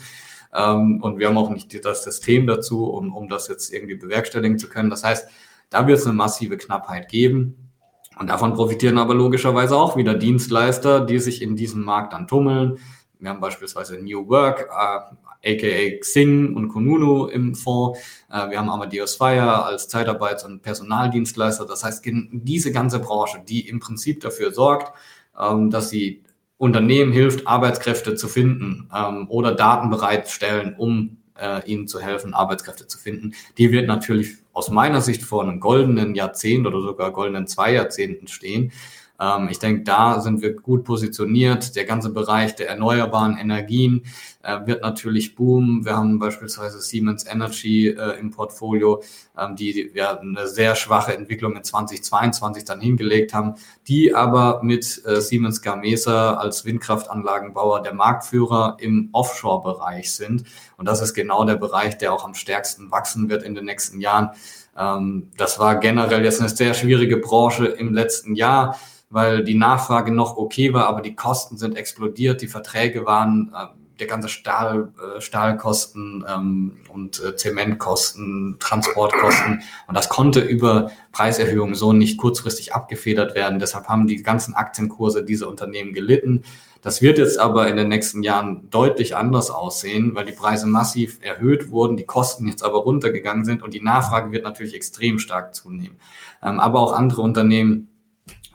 Ähm, 0.54 1.02
und 1.02 1.18
wir 1.18 1.28
haben 1.28 1.38
auch 1.38 1.50
nicht 1.50 1.84
das 1.84 2.04
System 2.04 2.46
dazu, 2.46 2.84
um, 2.86 3.14
um 3.14 3.28
das 3.28 3.48
jetzt 3.48 3.72
irgendwie 3.72 3.96
bewerkstelligen 3.96 4.58
zu 4.58 4.68
können. 4.68 4.90
Das 4.90 5.04
heißt, 5.04 5.28
da 5.70 5.86
wird 5.86 5.98
es 5.98 6.06
eine 6.06 6.14
massive 6.14 6.56
Knappheit 6.56 7.08
geben. 7.08 7.70
Und 8.18 8.30
davon 8.30 8.54
profitieren 8.54 8.98
aber 8.98 9.14
logischerweise 9.14 9.76
auch 9.76 9.96
wieder 9.96 10.14
Dienstleister, 10.14 11.00
die 11.00 11.18
sich 11.18 11.42
in 11.42 11.56
diesem 11.56 11.82
Markt 11.82 12.12
dann 12.12 12.28
tummeln. 12.28 12.78
Wir 13.18 13.30
haben 13.30 13.40
beispielsweise 13.40 13.98
New 13.98 14.28
Work, 14.28 14.68
äh, 14.70 15.52
aka 15.54 15.98
Xing 16.00 16.54
und 16.54 16.68
Kununu 16.68 17.26
im 17.26 17.54
Fonds. 17.54 17.98
Äh, 18.30 18.50
wir 18.50 18.58
haben 18.58 18.70
Amadeus 18.70 19.16
Fire 19.16 19.64
als 19.64 19.88
Zeitarbeits- 19.88 20.44
und 20.44 20.62
Personaldienstleister. 20.62 21.66
Das 21.66 21.82
heißt, 21.82 22.04
diese 22.04 22.70
ganze 22.70 23.00
Branche, 23.00 23.42
die 23.46 23.68
im 23.68 23.80
Prinzip 23.80 24.20
dafür 24.20 24.52
sorgt, 24.52 24.92
ähm, 25.40 25.70
dass 25.70 25.90
sie 25.90 26.22
Unternehmen 26.64 27.12
hilft, 27.12 27.46
Arbeitskräfte 27.46 28.14
zu 28.14 28.26
finden 28.26 28.88
ähm, 28.94 29.28
oder 29.28 29.54
Daten 29.54 29.90
bereitstellen, 29.90 30.74
um 30.78 31.18
äh, 31.38 31.62
ihnen 31.70 31.86
zu 31.86 32.00
helfen, 32.00 32.32
Arbeitskräfte 32.32 32.86
zu 32.86 32.98
finden. 32.98 33.34
Die 33.58 33.70
wird 33.70 33.86
natürlich 33.86 34.36
aus 34.54 34.70
meiner 34.70 35.02
Sicht 35.02 35.22
vor 35.22 35.42
einem 35.42 35.60
goldenen 35.60 36.14
Jahrzehnt 36.14 36.66
oder 36.66 36.80
sogar 36.80 37.12
goldenen 37.12 37.46
zwei 37.46 37.74
Jahrzehnten 37.74 38.28
stehen. 38.28 38.72
Ähm, 39.20 39.48
ich 39.50 39.58
denke, 39.58 39.84
da 39.84 40.20
sind 40.20 40.42
wir 40.42 40.54
gut 40.54 40.84
positioniert. 40.84 41.76
Der 41.76 41.84
ganze 41.84 42.10
Bereich 42.10 42.56
der 42.56 42.68
erneuerbaren 42.68 43.36
Energien 43.36 44.04
äh, 44.42 44.66
wird 44.66 44.82
natürlich 44.82 45.34
boomen. 45.34 45.84
Wir 45.84 45.96
haben 45.96 46.18
beispielsweise 46.18 46.80
Siemens 46.80 47.24
Energy 47.26 47.88
äh, 47.88 48.18
im 48.18 48.30
Portfolio, 48.30 49.02
ähm, 49.38 49.56
die 49.56 49.90
ja 49.94 50.18
eine 50.18 50.48
sehr 50.48 50.74
schwache 50.74 51.16
Entwicklung 51.16 51.56
in 51.56 51.64
2022 51.64 52.64
dann 52.64 52.80
hingelegt 52.80 53.34
haben, 53.34 53.54
die 53.86 54.14
aber 54.14 54.62
mit 54.62 55.02
äh, 55.06 55.20
Siemens 55.20 55.62
Gamesa 55.62 56.34
als 56.34 56.64
Windkraftanlagenbauer 56.64 57.82
der 57.82 57.94
Marktführer 57.94 58.76
im 58.80 59.10
Offshore-Bereich 59.12 60.12
sind. 60.12 60.44
Und 60.76 60.86
das 60.86 61.00
ist 61.00 61.14
genau 61.14 61.44
der 61.44 61.56
Bereich, 61.56 61.98
der 61.98 62.12
auch 62.12 62.24
am 62.24 62.34
stärksten 62.34 62.90
wachsen 62.90 63.28
wird 63.28 63.44
in 63.44 63.54
den 63.54 63.64
nächsten 63.64 64.00
Jahren. 64.00 64.30
Ähm, 64.76 65.30
das 65.36 65.60
war 65.60 65.78
generell 65.78 66.24
jetzt 66.24 66.40
eine 66.40 66.48
sehr 66.48 66.74
schwierige 66.74 67.18
Branche 67.18 67.66
im 67.66 67.94
letzten 67.94 68.34
Jahr 68.34 68.76
weil 69.10 69.44
die 69.44 69.54
Nachfrage 69.54 70.12
noch 70.12 70.36
okay 70.36 70.72
war, 70.72 70.86
aber 70.86 71.00
die 71.00 71.14
Kosten 71.14 71.56
sind 71.56 71.76
explodiert, 71.76 72.42
die 72.42 72.48
Verträge 72.48 73.06
waren, 73.06 73.52
äh, 73.54 73.66
der 74.00 74.06
ganze 74.06 74.28
Stahl, 74.28 74.92
äh, 74.98 75.20
Stahlkosten 75.20 76.24
ähm, 76.28 76.76
und 76.88 77.22
äh, 77.22 77.36
Zementkosten, 77.36 78.56
Transportkosten 78.58 79.62
und 79.86 79.96
das 79.96 80.08
konnte 80.08 80.40
über 80.40 80.90
Preiserhöhungen 81.12 81.74
so 81.74 81.92
nicht 81.92 82.18
kurzfristig 82.18 82.74
abgefedert 82.74 83.34
werden. 83.34 83.60
Deshalb 83.60 83.86
haben 83.86 84.06
die 84.06 84.22
ganzen 84.22 84.54
Aktienkurse 84.54 85.24
dieser 85.24 85.48
Unternehmen 85.48 85.92
gelitten. 85.92 86.42
Das 86.82 87.00
wird 87.00 87.18
jetzt 87.18 87.38
aber 87.38 87.68
in 87.68 87.76
den 87.76 87.88
nächsten 87.88 88.22
Jahren 88.22 88.68
deutlich 88.68 89.16
anders 89.16 89.50
aussehen, 89.50 90.14
weil 90.14 90.26
die 90.26 90.32
Preise 90.32 90.66
massiv 90.66 91.18
erhöht 91.22 91.70
wurden, 91.70 91.96
die 91.96 92.04
Kosten 92.04 92.46
jetzt 92.46 92.62
aber 92.62 92.78
runtergegangen 92.78 93.44
sind 93.44 93.62
und 93.62 93.72
die 93.72 93.80
Nachfrage 93.80 94.32
wird 94.32 94.44
natürlich 94.44 94.74
extrem 94.74 95.18
stark 95.18 95.54
zunehmen. 95.54 95.96
Ähm, 96.42 96.60
aber 96.60 96.80
auch 96.80 96.92
andere 96.92 97.22
Unternehmen 97.22 97.88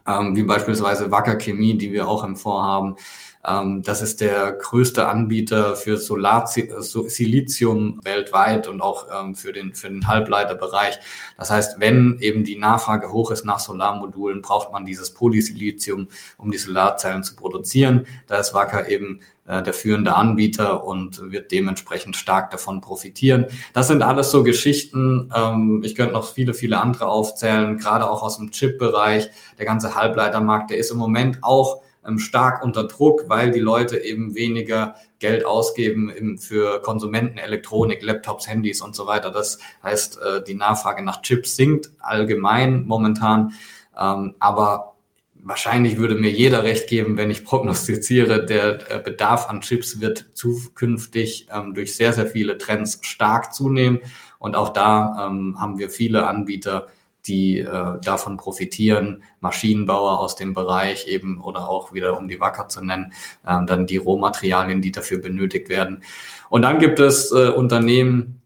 ähm, 0.10 0.36
wie 0.36 0.44
beispielsweise 0.44 1.12
Wacker 1.12 1.38
Chemie, 1.38 1.78
die 1.78 1.92
wir 1.92 2.08
auch 2.08 2.24
im 2.24 2.36
Fonds 2.36 2.64
haben. 2.64 2.88
Ähm, 2.90 2.96
das 3.42 4.02
ist 4.02 4.20
der 4.20 4.52
größte 4.52 5.08
Anbieter 5.08 5.78
für 5.78 5.96
Solar-Silizium 5.98 8.02
weltweit 8.04 8.68
und 8.68 8.82
auch 8.82 9.08
ähm, 9.18 9.34
für, 9.34 9.54
den, 9.54 9.74
für 9.74 9.88
den 9.88 10.08
Halbleiterbereich. 10.08 11.00
Das 11.38 11.50
heißt, 11.50 11.80
wenn 11.80 12.18
eben 12.20 12.44
die 12.44 12.58
Nachfrage 12.58 13.14
hoch 13.14 13.32
ist 13.32 13.46
nach 13.46 13.60
Solarmodulen, 13.60 14.42
braucht 14.42 14.74
man 14.74 14.86
dieses 14.86 15.14
Polysilizium, 15.14 16.10
um 16.38 16.52
die 16.52 16.58
Solarzellen 16.58 17.24
zu 17.24 17.38
produzieren. 17.38 18.06
Da 18.28 18.40
ist 18.40 18.54
Wacker 18.54 18.90
eben 18.90 19.22
äh, 19.50 19.64
der 19.64 19.74
führende 19.74 20.16
Anbieter 20.16 20.84
und 20.84 21.32
wird 21.32 21.52
dementsprechend 21.52 22.18
stark 22.18 22.52
davon 22.52 22.82
profitieren. 22.82 23.46
Das 23.74 23.88
sind 23.88 24.04
alles 24.04 24.32
so 24.32 24.44
Geschichten. 24.44 25.32
Ähm, 25.34 25.82
ich 25.86 25.96
könnte 25.96 26.14
noch 26.14 26.34
viele, 26.34 26.54
viele 26.54 26.78
andere 26.80 27.08
aufzählen, 27.08 27.78
gerade 27.78 28.10
auch 28.10 28.22
aus 28.22 28.38
dem 28.38 28.52
Chip-Bereich. 28.52 29.30
Der 29.58 29.66
ganze 29.66 29.96
Halbleitermarkt, 29.96 30.72
der 30.72 30.78
ist 30.78 30.92
im 30.92 30.98
Moment 30.98 31.40
auch 31.42 31.78
ähm, 31.78 31.84
stark 32.18 32.64
unter 32.64 32.86
Druck, 32.86 33.26
weil 33.28 33.52
die 33.52 33.60
Leute 33.60 34.00
eben 34.00 34.34
weniger 34.34 34.96
Geld 35.20 35.46
ausgeben 35.46 36.38
für 36.40 36.82
Konsumenten, 36.82 37.38
Elektronik, 37.38 38.02
Laptops, 38.02 38.48
Handys 38.48 38.82
und 38.82 38.96
so 38.96 39.06
weiter. 39.06 39.30
Das 39.32 39.60
heißt, 39.84 40.20
äh, 40.22 40.44
die 40.44 40.56
Nachfrage 40.56 41.04
nach 41.04 41.22
Chips 41.22 41.58
sinkt 41.58 41.92
allgemein 42.00 42.86
momentan. 42.86 43.54
Ähm, 44.00 44.36
aber 44.40 44.96
wahrscheinlich 45.42 45.98
würde 45.98 46.16
mir 46.16 46.32
jeder 46.32 46.64
recht 46.64 46.88
geben, 46.88 47.18
wenn 47.18 47.32
ich 47.32 47.46
prognostiziere, 47.46 48.46
der 48.46 48.92
äh, 48.92 49.00
Bedarf 49.00 49.50
an 49.50 49.62
Chips 49.62 50.00
wird 50.00 50.30
zukünftig 50.34 51.48
ähm, 51.54 51.74
durch 51.74 51.96
sehr, 51.96 52.14
sehr 52.14 52.28
viele 52.28 52.58
Trends 52.58 53.00
stark 53.02 53.54
zunehmen. 53.54 54.00
Und 54.38 54.56
auch 54.56 54.70
da 54.70 55.28
ähm, 55.28 55.60
haben 55.60 55.80
wir 55.80 55.90
viele 55.90 56.28
Anbieter, 56.28 56.88
die 57.28 57.60
äh, 57.60 58.00
davon 58.02 58.38
profitieren, 58.38 59.24
Maschinenbauer 59.40 60.20
aus 60.20 60.36
dem 60.36 60.54
Bereich 60.54 61.08
eben 61.08 61.42
oder 61.42 61.70
auch 61.70 61.94
wieder, 61.94 62.18
um 62.18 62.28
die 62.28 62.40
Wacker 62.40 62.68
zu 62.68 62.84
nennen, 62.84 63.14
äh, 63.46 63.66
dann 63.66 63.86
die 63.86 63.98
Rohmaterialien, 63.98 64.82
die 64.82 64.92
dafür 64.92 65.20
benötigt 65.20 65.70
werden. 65.70 66.04
Und 66.50 66.64
dann 66.64 66.80
gibt 66.80 67.00
es 67.00 67.32
äh, 67.32 67.50
Unternehmen, 67.50 68.40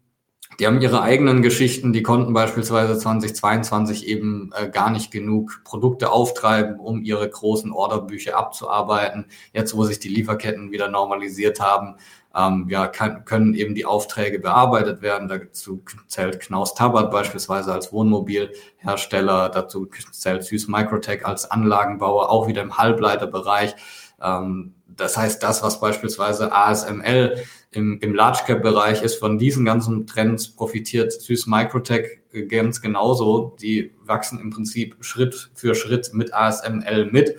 die 0.60 0.66
haben 0.66 0.80
ihre 0.80 1.02
eigenen 1.02 1.42
Geschichten, 1.42 1.92
die 1.92 2.02
konnten 2.02 2.32
beispielsweise 2.32 2.96
2022 2.96 4.06
eben 4.06 4.50
äh, 4.54 4.68
gar 4.68 4.90
nicht 4.90 5.10
genug 5.10 5.62
Produkte 5.64 6.12
auftreiben, 6.12 6.78
um 6.78 7.02
ihre 7.02 7.28
großen 7.28 7.72
Orderbücher 7.72 8.36
abzuarbeiten. 8.36 9.26
Jetzt, 9.52 9.76
wo 9.76 9.84
sich 9.84 9.98
die 9.98 10.08
Lieferketten 10.08 10.70
wieder 10.70 10.88
normalisiert 10.88 11.60
haben, 11.60 11.96
ähm, 12.36 12.66
ja, 12.68 12.86
kann, 12.88 13.24
können 13.24 13.54
eben 13.54 13.74
die 13.74 13.86
Aufträge 13.86 14.38
bearbeitet 14.38 15.02
werden. 15.02 15.28
Dazu 15.28 15.84
zählt 16.08 16.40
Knaus 16.40 16.74
Tabbert 16.74 17.10
beispielsweise 17.10 17.72
als 17.72 17.92
Wohnmobilhersteller, 17.92 19.48
dazu 19.48 19.88
zählt 20.12 20.44
Süß 20.44 20.68
Microtech 20.68 21.24
als 21.24 21.50
Anlagenbauer, 21.50 22.30
auch 22.30 22.48
wieder 22.48 22.62
im 22.62 22.76
Halbleiterbereich. 22.76 23.74
Ähm, 24.20 24.74
das 24.86 25.16
heißt, 25.16 25.42
das, 25.42 25.62
was 25.62 25.80
beispielsweise 25.80 26.52
ASML 26.52 27.44
im, 27.70 27.98
im 28.00 28.14
Large 28.14 28.40
Cap 28.46 28.62
Bereich 28.62 29.02
ist, 29.02 29.16
von 29.16 29.38
diesen 29.38 29.64
ganzen 29.64 30.06
Trends 30.06 30.48
profitiert 30.48 31.12
Süß 31.12 31.46
Microtech 31.46 32.20
ganz 32.48 32.80
genauso. 32.80 33.56
Die 33.60 33.92
wachsen 34.02 34.40
im 34.40 34.50
Prinzip 34.50 34.96
Schritt 35.00 35.50
für 35.54 35.74
Schritt 35.74 36.12
mit 36.12 36.32
ASML 36.34 37.06
mit, 37.10 37.36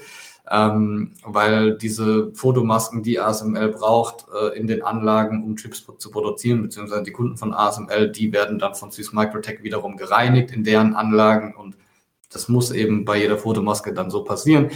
ähm, 0.49 1.13
weil 1.23 1.77
diese 1.77 2.31
Fotomasken, 2.33 3.03
die 3.03 3.19
ASML 3.19 3.69
braucht, 3.69 4.25
äh, 4.33 4.57
in 4.57 4.67
den 4.67 4.83
Anlagen, 4.83 5.43
um 5.43 5.55
Chips 5.55 5.85
zu 5.97 6.11
produzieren, 6.11 6.61
beziehungsweise 6.61 7.03
die 7.03 7.11
Kunden 7.11 7.37
von 7.37 7.53
ASML, 7.53 8.11
die 8.11 8.31
werden 8.31 8.59
dann 8.59 8.75
von 8.75 8.91
Süß 8.91 9.13
Microtech 9.13 9.63
wiederum 9.63 9.97
gereinigt 9.97 10.51
in 10.51 10.63
deren 10.63 10.93
Anlagen 10.93 11.55
und 11.55 11.75
das 12.31 12.47
muss 12.49 12.71
eben 12.71 13.05
bei 13.05 13.17
jeder 13.17 13.37
Fotomaske 13.37 13.93
dann 13.93 14.09
so 14.09 14.23
passieren. 14.23 14.71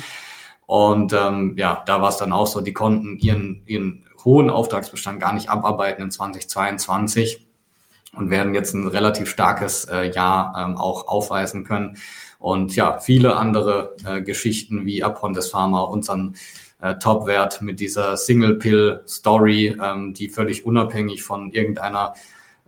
Und 0.65 1.13
ähm, 1.13 1.55
ja, 1.57 1.83
da 1.85 2.01
war 2.01 2.09
es 2.09 2.17
dann 2.17 2.31
auch 2.31 2.47
so, 2.47 2.61
die 2.61 2.73
konnten 2.73 3.17
ihren, 3.17 3.63
ihren 3.65 4.05
hohen 4.23 4.49
Auftragsbestand 4.49 5.19
gar 5.19 5.33
nicht 5.33 5.49
abarbeiten 5.49 6.03
in 6.03 6.11
2022 6.11 7.47
und 8.13 8.29
werden 8.29 8.53
jetzt 8.53 8.73
ein 8.73 8.87
relativ 8.87 9.29
starkes 9.29 9.85
äh, 9.85 10.11
Jahr 10.11 10.53
ähm, 10.57 10.77
auch 10.77 11.07
aufweisen 11.07 11.63
können. 11.63 11.97
Und 12.39 12.75
ja, 12.75 12.99
viele 12.99 13.35
andere 13.35 13.95
äh, 14.05 14.21
Geschichten 14.21 14.85
wie 14.85 15.03
Apontes 15.03 15.51
Pharma, 15.51 15.81
unseren 15.81 16.35
äh, 16.81 16.95
Top-Wert 16.95 17.61
mit 17.61 17.79
dieser 17.81 18.15
Single-Pill-Story, 18.15 19.77
ähm, 19.83 20.13
die 20.13 20.29
völlig 20.29 20.65
unabhängig 20.65 21.21
von 21.21 21.51
irgendeiner 21.51 22.15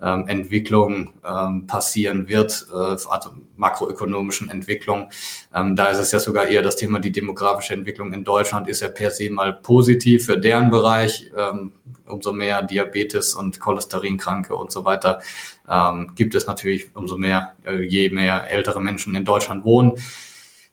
ähm, 0.01 0.27
Entwicklung 0.27 1.13
ähm, 1.25 1.67
passieren 1.67 2.27
wird, 2.27 2.67
äh, 2.71 2.75
also 2.75 3.31
makroökonomischen 3.55 4.49
Entwicklung. 4.49 5.09
Ähm, 5.53 5.75
da 5.75 5.87
ist 5.87 5.99
es 5.99 6.11
ja 6.11 6.19
sogar 6.19 6.47
eher 6.47 6.61
das 6.61 6.75
Thema, 6.75 6.99
die 6.99 7.11
demografische 7.11 7.73
Entwicklung 7.73 8.13
in 8.13 8.23
Deutschland 8.23 8.67
ist 8.67 8.81
ja 8.81 8.89
per 8.89 9.11
se 9.11 9.29
mal 9.29 9.53
positiv 9.53 10.25
für 10.25 10.37
deren 10.37 10.69
Bereich. 10.69 11.31
Ähm, 11.37 11.73
umso 12.11 12.33
mehr 12.33 12.61
Diabetes 12.61 13.33
und 13.33 13.59
Cholesterinkranke 13.59 14.55
und 14.55 14.71
so 14.71 14.85
weiter 14.85 15.21
ähm, 15.69 16.11
gibt 16.15 16.35
es 16.35 16.45
natürlich, 16.45 16.93
umso 16.93 17.17
mehr, 17.17 17.53
äh, 17.65 17.81
je 17.81 18.09
mehr 18.09 18.49
ältere 18.51 18.81
Menschen 18.81 19.15
in 19.15 19.25
Deutschland 19.25 19.63
wohnen. 19.63 19.93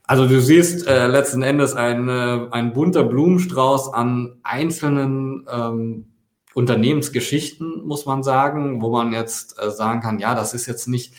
Also 0.04 0.26
du 0.26 0.40
siehst 0.40 0.86
äh, 0.86 1.06
letzten 1.06 1.42
Endes 1.42 1.74
ein, 1.74 2.08
äh, 2.08 2.46
ein 2.50 2.72
bunter 2.72 3.04
Blumenstrauß 3.04 3.92
an 3.92 4.38
einzelnen 4.42 5.46
ähm, 5.50 6.06
Unternehmensgeschichten, 6.54 7.86
muss 7.86 8.06
man 8.06 8.22
sagen, 8.22 8.80
wo 8.82 8.90
man 8.90 9.12
jetzt 9.12 9.60
äh, 9.60 9.70
sagen 9.70 10.00
kann, 10.00 10.18
ja, 10.18 10.34
das 10.34 10.54
ist 10.54 10.66
jetzt 10.66 10.88
nicht 10.88 11.14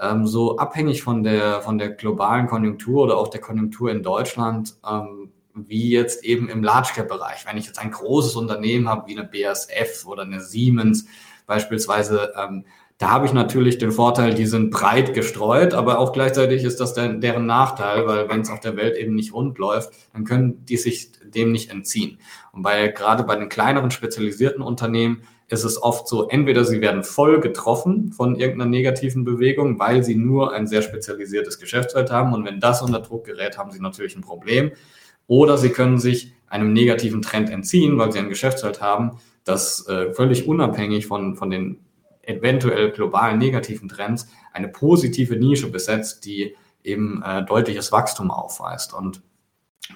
ähm, 0.00 0.26
so 0.26 0.56
abhängig 0.56 1.02
von 1.02 1.22
der, 1.22 1.60
von 1.62 1.78
der 1.78 1.90
globalen 1.90 2.46
Konjunktur 2.46 3.04
oder 3.04 3.16
auch 3.16 3.28
der 3.28 3.40
Konjunktur 3.40 3.90
in 3.90 4.02
Deutschland, 4.02 4.74
ähm, 4.88 5.32
wie 5.54 5.90
jetzt 5.90 6.24
eben 6.24 6.48
im 6.48 6.62
Large 6.62 6.92
Cap 6.94 7.08
Bereich. 7.08 7.44
Wenn 7.46 7.58
ich 7.58 7.66
jetzt 7.66 7.78
ein 7.78 7.90
großes 7.90 8.36
Unternehmen 8.36 8.88
habe, 8.88 9.06
wie 9.06 9.18
eine 9.18 9.28
BASF 9.28 10.06
oder 10.06 10.22
eine 10.22 10.40
Siemens 10.40 11.06
beispielsweise, 11.46 12.32
ähm, 12.36 12.64
da 13.02 13.10
habe 13.10 13.26
ich 13.26 13.32
natürlich 13.32 13.78
den 13.78 13.90
Vorteil, 13.90 14.32
die 14.32 14.46
sind 14.46 14.70
breit 14.70 15.12
gestreut, 15.12 15.74
aber 15.74 15.98
auch 15.98 16.12
gleichzeitig 16.12 16.62
ist 16.62 16.78
das 16.78 16.94
dann 16.94 17.20
deren 17.20 17.46
Nachteil, 17.46 18.06
weil 18.06 18.28
wenn 18.28 18.42
es 18.42 18.50
auf 18.50 18.60
der 18.60 18.76
Welt 18.76 18.96
eben 18.96 19.16
nicht 19.16 19.34
rund 19.34 19.58
läuft, 19.58 19.90
dann 20.12 20.22
können 20.22 20.64
die 20.66 20.76
sich 20.76 21.10
dem 21.20 21.50
nicht 21.50 21.72
entziehen. 21.72 22.18
Und 22.52 22.62
bei, 22.62 22.86
gerade 22.86 23.24
bei 23.24 23.34
den 23.34 23.48
kleineren 23.48 23.90
spezialisierten 23.90 24.62
Unternehmen 24.62 25.22
ist 25.48 25.64
es 25.64 25.82
oft 25.82 26.06
so, 26.06 26.28
entweder 26.28 26.64
sie 26.64 26.80
werden 26.80 27.02
voll 27.02 27.40
getroffen 27.40 28.12
von 28.12 28.36
irgendeiner 28.36 28.70
negativen 28.70 29.24
Bewegung, 29.24 29.80
weil 29.80 30.04
sie 30.04 30.14
nur 30.14 30.52
ein 30.52 30.68
sehr 30.68 30.82
spezialisiertes 30.82 31.58
Geschäftsfeld 31.58 32.12
haben. 32.12 32.32
Und 32.32 32.44
wenn 32.44 32.60
das 32.60 32.82
unter 32.82 33.00
Druck 33.00 33.24
gerät, 33.24 33.58
haben 33.58 33.72
sie 33.72 33.80
natürlich 33.80 34.14
ein 34.14 34.22
Problem. 34.22 34.70
Oder 35.26 35.58
sie 35.58 35.70
können 35.70 35.98
sich 35.98 36.34
einem 36.46 36.72
negativen 36.72 37.20
Trend 37.20 37.50
entziehen, 37.50 37.98
weil 37.98 38.12
sie 38.12 38.20
ein 38.20 38.28
Geschäftsfeld 38.28 38.80
haben, 38.80 39.18
das 39.42 39.88
äh, 39.88 40.12
völlig 40.12 40.46
unabhängig 40.46 41.08
von, 41.08 41.34
von 41.34 41.50
den 41.50 41.80
eventuell 42.22 42.90
globalen 42.90 43.38
negativen 43.38 43.88
Trends 43.88 44.28
eine 44.52 44.68
positive 44.68 45.36
Nische 45.36 45.70
besetzt, 45.70 46.24
die 46.24 46.56
eben 46.84 47.22
äh, 47.22 47.44
deutliches 47.44 47.92
Wachstum 47.92 48.30
aufweist. 48.30 48.94
Und 48.94 49.22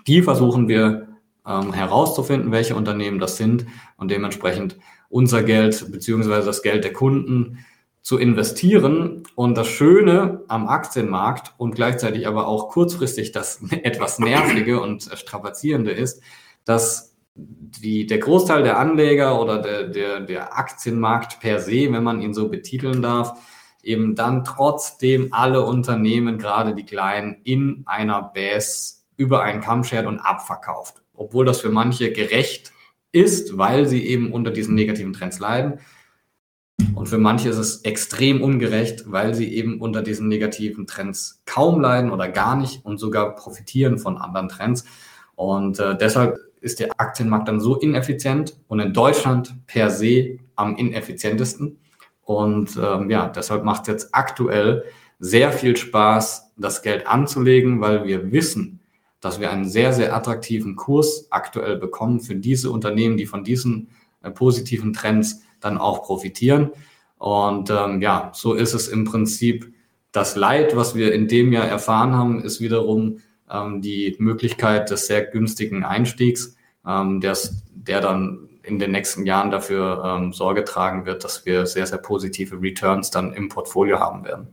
die 0.06 0.22
versuchen 0.22 0.68
wir 0.68 1.08
ähm, 1.46 1.72
herauszufinden, 1.72 2.52
welche 2.52 2.76
Unternehmen 2.76 3.18
das 3.18 3.36
sind 3.36 3.66
und 3.96 4.10
dementsprechend 4.10 4.76
unser 5.08 5.42
Geld 5.42 5.92
beziehungsweise 5.92 6.46
das 6.46 6.62
Geld 6.62 6.84
der 6.84 6.92
Kunden 6.92 7.64
zu 8.02 8.18
investieren. 8.18 9.24
Und 9.34 9.56
das 9.56 9.68
Schöne 9.68 10.42
am 10.48 10.68
Aktienmarkt 10.68 11.54
und 11.58 11.74
gleichzeitig 11.74 12.26
aber 12.26 12.46
auch 12.46 12.68
kurzfristig 12.68 13.32
das 13.32 13.60
etwas 13.70 14.18
nervige 14.18 14.80
und 14.80 15.10
strapazierende 15.14 15.92
ist, 15.92 16.22
dass 16.64 17.15
die, 17.36 18.06
der 18.06 18.18
Großteil 18.18 18.62
der 18.62 18.78
Anleger 18.78 19.40
oder 19.40 19.58
der, 19.58 19.84
der, 19.84 20.20
der 20.20 20.58
Aktienmarkt 20.58 21.40
per 21.40 21.60
se, 21.60 21.92
wenn 21.92 22.02
man 22.02 22.20
ihn 22.20 22.34
so 22.34 22.48
betiteln 22.48 23.02
darf, 23.02 23.38
eben 23.82 24.14
dann 24.14 24.44
trotzdem 24.44 25.28
alle 25.32 25.64
Unternehmen, 25.64 26.38
gerade 26.38 26.74
die 26.74 26.84
kleinen, 26.84 27.36
in 27.44 27.82
einer 27.86 28.22
Base 28.22 28.96
über 29.16 29.42
einen 29.42 29.60
Kamm 29.60 29.84
schert 29.84 30.06
und 30.06 30.18
abverkauft. 30.18 31.02
Obwohl 31.14 31.44
das 31.44 31.60
für 31.60 31.70
manche 31.70 32.12
gerecht 32.12 32.72
ist, 33.12 33.56
weil 33.56 33.86
sie 33.86 34.06
eben 34.06 34.32
unter 34.32 34.50
diesen 34.50 34.74
negativen 34.74 35.12
Trends 35.12 35.38
leiden. 35.38 35.80
Und 36.94 37.08
für 37.08 37.18
manche 37.18 37.48
ist 37.48 37.56
es 37.56 37.82
extrem 37.82 38.42
ungerecht, 38.42 39.04
weil 39.06 39.34
sie 39.34 39.54
eben 39.54 39.80
unter 39.80 40.02
diesen 40.02 40.28
negativen 40.28 40.86
Trends 40.86 41.42
kaum 41.46 41.80
leiden 41.80 42.10
oder 42.10 42.28
gar 42.28 42.56
nicht 42.56 42.84
und 42.84 42.98
sogar 42.98 43.34
profitieren 43.34 43.98
von 43.98 44.18
anderen 44.18 44.48
Trends. 44.48 44.84
Und 45.34 45.78
äh, 45.78 45.96
deshalb 45.96 46.38
ist 46.60 46.80
der 46.80 46.98
Aktienmarkt 46.98 47.48
dann 47.48 47.60
so 47.60 47.76
ineffizient 47.76 48.58
und 48.68 48.80
in 48.80 48.92
Deutschland 48.92 49.54
per 49.66 49.90
se 49.90 50.38
am 50.54 50.76
ineffizientesten. 50.76 51.78
Und 52.22 52.76
ähm, 52.82 53.10
ja, 53.10 53.28
deshalb 53.28 53.64
macht 53.64 53.82
es 53.82 53.88
jetzt 53.88 54.08
aktuell 54.14 54.84
sehr 55.18 55.52
viel 55.52 55.76
Spaß, 55.76 56.52
das 56.56 56.82
Geld 56.82 57.06
anzulegen, 57.06 57.80
weil 57.80 58.04
wir 58.04 58.32
wissen, 58.32 58.80
dass 59.20 59.40
wir 59.40 59.50
einen 59.50 59.68
sehr, 59.68 59.92
sehr 59.92 60.14
attraktiven 60.14 60.76
Kurs 60.76 61.28
aktuell 61.30 61.76
bekommen 61.76 62.20
für 62.20 62.34
diese 62.34 62.70
Unternehmen, 62.70 63.16
die 63.16 63.26
von 63.26 63.44
diesen 63.44 63.88
äh, 64.22 64.30
positiven 64.30 64.92
Trends 64.92 65.42
dann 65.60 65.78
auch 65.78 66.02
profitieren. 66.02 66.70
Und 67.18 67.70
ähm, 67.70 68.02
ja, 68.02 68.30
so 68.34 68.54
ist 68.54 68.74
es 68.74 68.88
im 68.88 69.04
Prinzip 69.04 69.72
das 70.12 70.36
Leid, 70.36 70.76
was 70.76 70.94
wir 70.94 71.12
in 71.12 71.28
dem 71.28 71.52
Jahr 71.52 71.66
erfahren 71.66 72.14
haben, 72.14 72.42
ist 72.42 72.60
wiederum 72.60 73.18
ähm, 73.50 73.80
die 73.80 74.16
Möglichkeit 74.18 74.90
des 74.90 75.06
sehr 75.06 75.24
günstigen 75.24 75.84
Einstiegs, 75.84 76.56
ähm, 76.86 77.20
des, 77.20 77.64
der 77.74 78.00
dann 78.00 78.48
in 78.62 78.78
den 78.78 78.90
nächsten 78.90 79.24
Jahren 79.26 79.50
dafür 79.50 80.02
ähm, 80.04 80.32
Sorge 80.32 80.64
tragen 80.64 81.06
wird, 81.06 81.24
dass 81.24 81.46
wir 81.46 81.66
sehr, 81.66 81.86
sehr 81.86 81.98
positive 81.98 82.60
Returns 82.60 83.10
dann 83.10 83.32
im 83.32 83.48
Portfolio 83.48 84.00
haben 84.00 84.24
werden. 84.24 84.48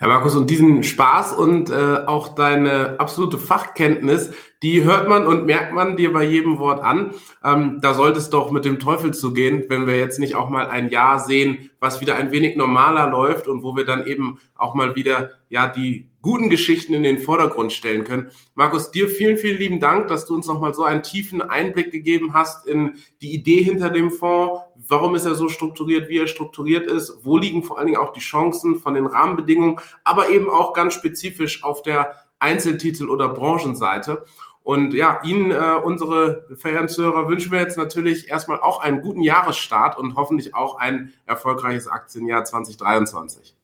Ja, 0.00 0.06
Markus, 0.06 0.34
und 0.34 0.48
diesen 0.48 0.82
Spaß 0.82 1.34
und 1.34 1.70
äh, 1.70 1.98
auch 2.06 2.34
deine 2.34 2.98
absolute 2.98 3.36
Fachkenntnis, 3.36 4.32
die 4.62 4.82
hört 4.82 5.08
man 5.08 5.26
und 5.26 5.44
merkt 5.46 5.72
man 5.72 5.96
dir 5.96 6.12
bei 6.12 6.24
jedem 6.24 6.58
Wort 6.58 6.82
an. 6.82 7.12
Ähm, 7.44 7.78
da 7.82 7.94
sollte 7.94 8.18
es 8.18 8.30
doch 8.30 8.50
mit 8.50 8.64
dem 8.64 8.78
Teufel 8.78 9.12
zugehen, 9.12 9.64
wenn 9.68 9.86
wir 9.86 9.98
jetzt 9.98 10.18
nicht 10.18 10.34
auch 10.34 10.48
mal 10.48 10.68
ein 10.68 10.88
Jahr 10.88 11.20
sehen, 11.20 11.70
was 11.80 12.00
wieder 12.00 12.16
ein 12.16 12.32
wenig 12.32 12.56
normaler 12.56 13.10
läuft 13.10 13.46
und 13.46 13.62
wo 13.62 13.76
wir 13.76 13.84
dann 13.84 14.06
eben 14.06 14.38
auch 14.56 14.74
mal 14.74 14.96
wieder 14.96 15.30
ja 15.48 15.68
die 15.68 16.08
guten 16.20 16.50
Geschichten 16.50 16.94
in 16.94 17.02
den 17.02 17.18
Vordergrund 17.18 17.72
stellen 17.72 18.04
können. 18.04 18.30
Markus, 18.54 18.90
dir 18.90 19.08
vielen, 19.08 19.38
vielen 19.38 19.58
lieben 19.58 19.80
Dank, 19.80 20.08
dass 20.08 20.26
du 20.26 20.34
uns 20.34 20.46
nochmal 20.46 20.74
so 20.74 20.82
einen 20.82 21.02
tiefen 21.02 21.42
Einblick 21.42 21.92
gegeben 21.92 22.34
hast 22.34 22.66
in 22.66 22.94
die 23.22 23.34
Idee 23.34 23.62
hinter 23.62 23.90
dem 23.90 24.10
Fonds. 24.10 24.62
Warum 24.88 25.14
ist 25.14 25.26
er 25.26 25.34
so 25.34 25.48
strukturiert, 25.48 26.08
wie 26.08 26.18
er 26.18 26.26
strukturiert 26.26 26.86
ist? 26.86 27.24
Wo 27.24 27.36
liegen 27.36 27.62
vor 27.62 27.78
allen 27.78 27.86
Dingen 27.86 28.00
auch 28.00 28.12
die 28.12 28.20
Chancen 28.20 28.76
von 28.76 28.94
den 28.94 29.06
Rahmenbedingungen, 29.06 29.80
aber 30.04 30.30
eben 30.30 30.50
auch 30.50 30.72
ganz 30.72 30.94
spezifisch 30.94 31.62
auf 31.62 31.82
der 31.82 32.14
Einzeltitel- 32.40 33.08
oder 33.08 33.28
Branchenseite. 33.28 34.24
Und 34.62 34.92
ja, 34.92 35.22
Ihnen, 35.24 35.50
äh, 35.50 35.80
unsere 35.82 36.46
verehrten 36.56 36.88
Zuhörer, 36.88 37.28
wünschen 37.28 37.52
wir 37.52 37.60
jetzt 37.60 37.78
natürlich 37.78 38.28
erstmal 38.28 38.60
auch 38.60 38.80
einen 38.80 39.00
guten 39.00 39.22
Jahresstart 39.22 39.96
und 39.96 40.14
hoffentlich 40.14 40.54
auch 40.54 40.76
ein 40.78 41.14
erfolgreiches 41.24 41.88
Aktienjahr 41.88 42.44
2023. 42.44 43.57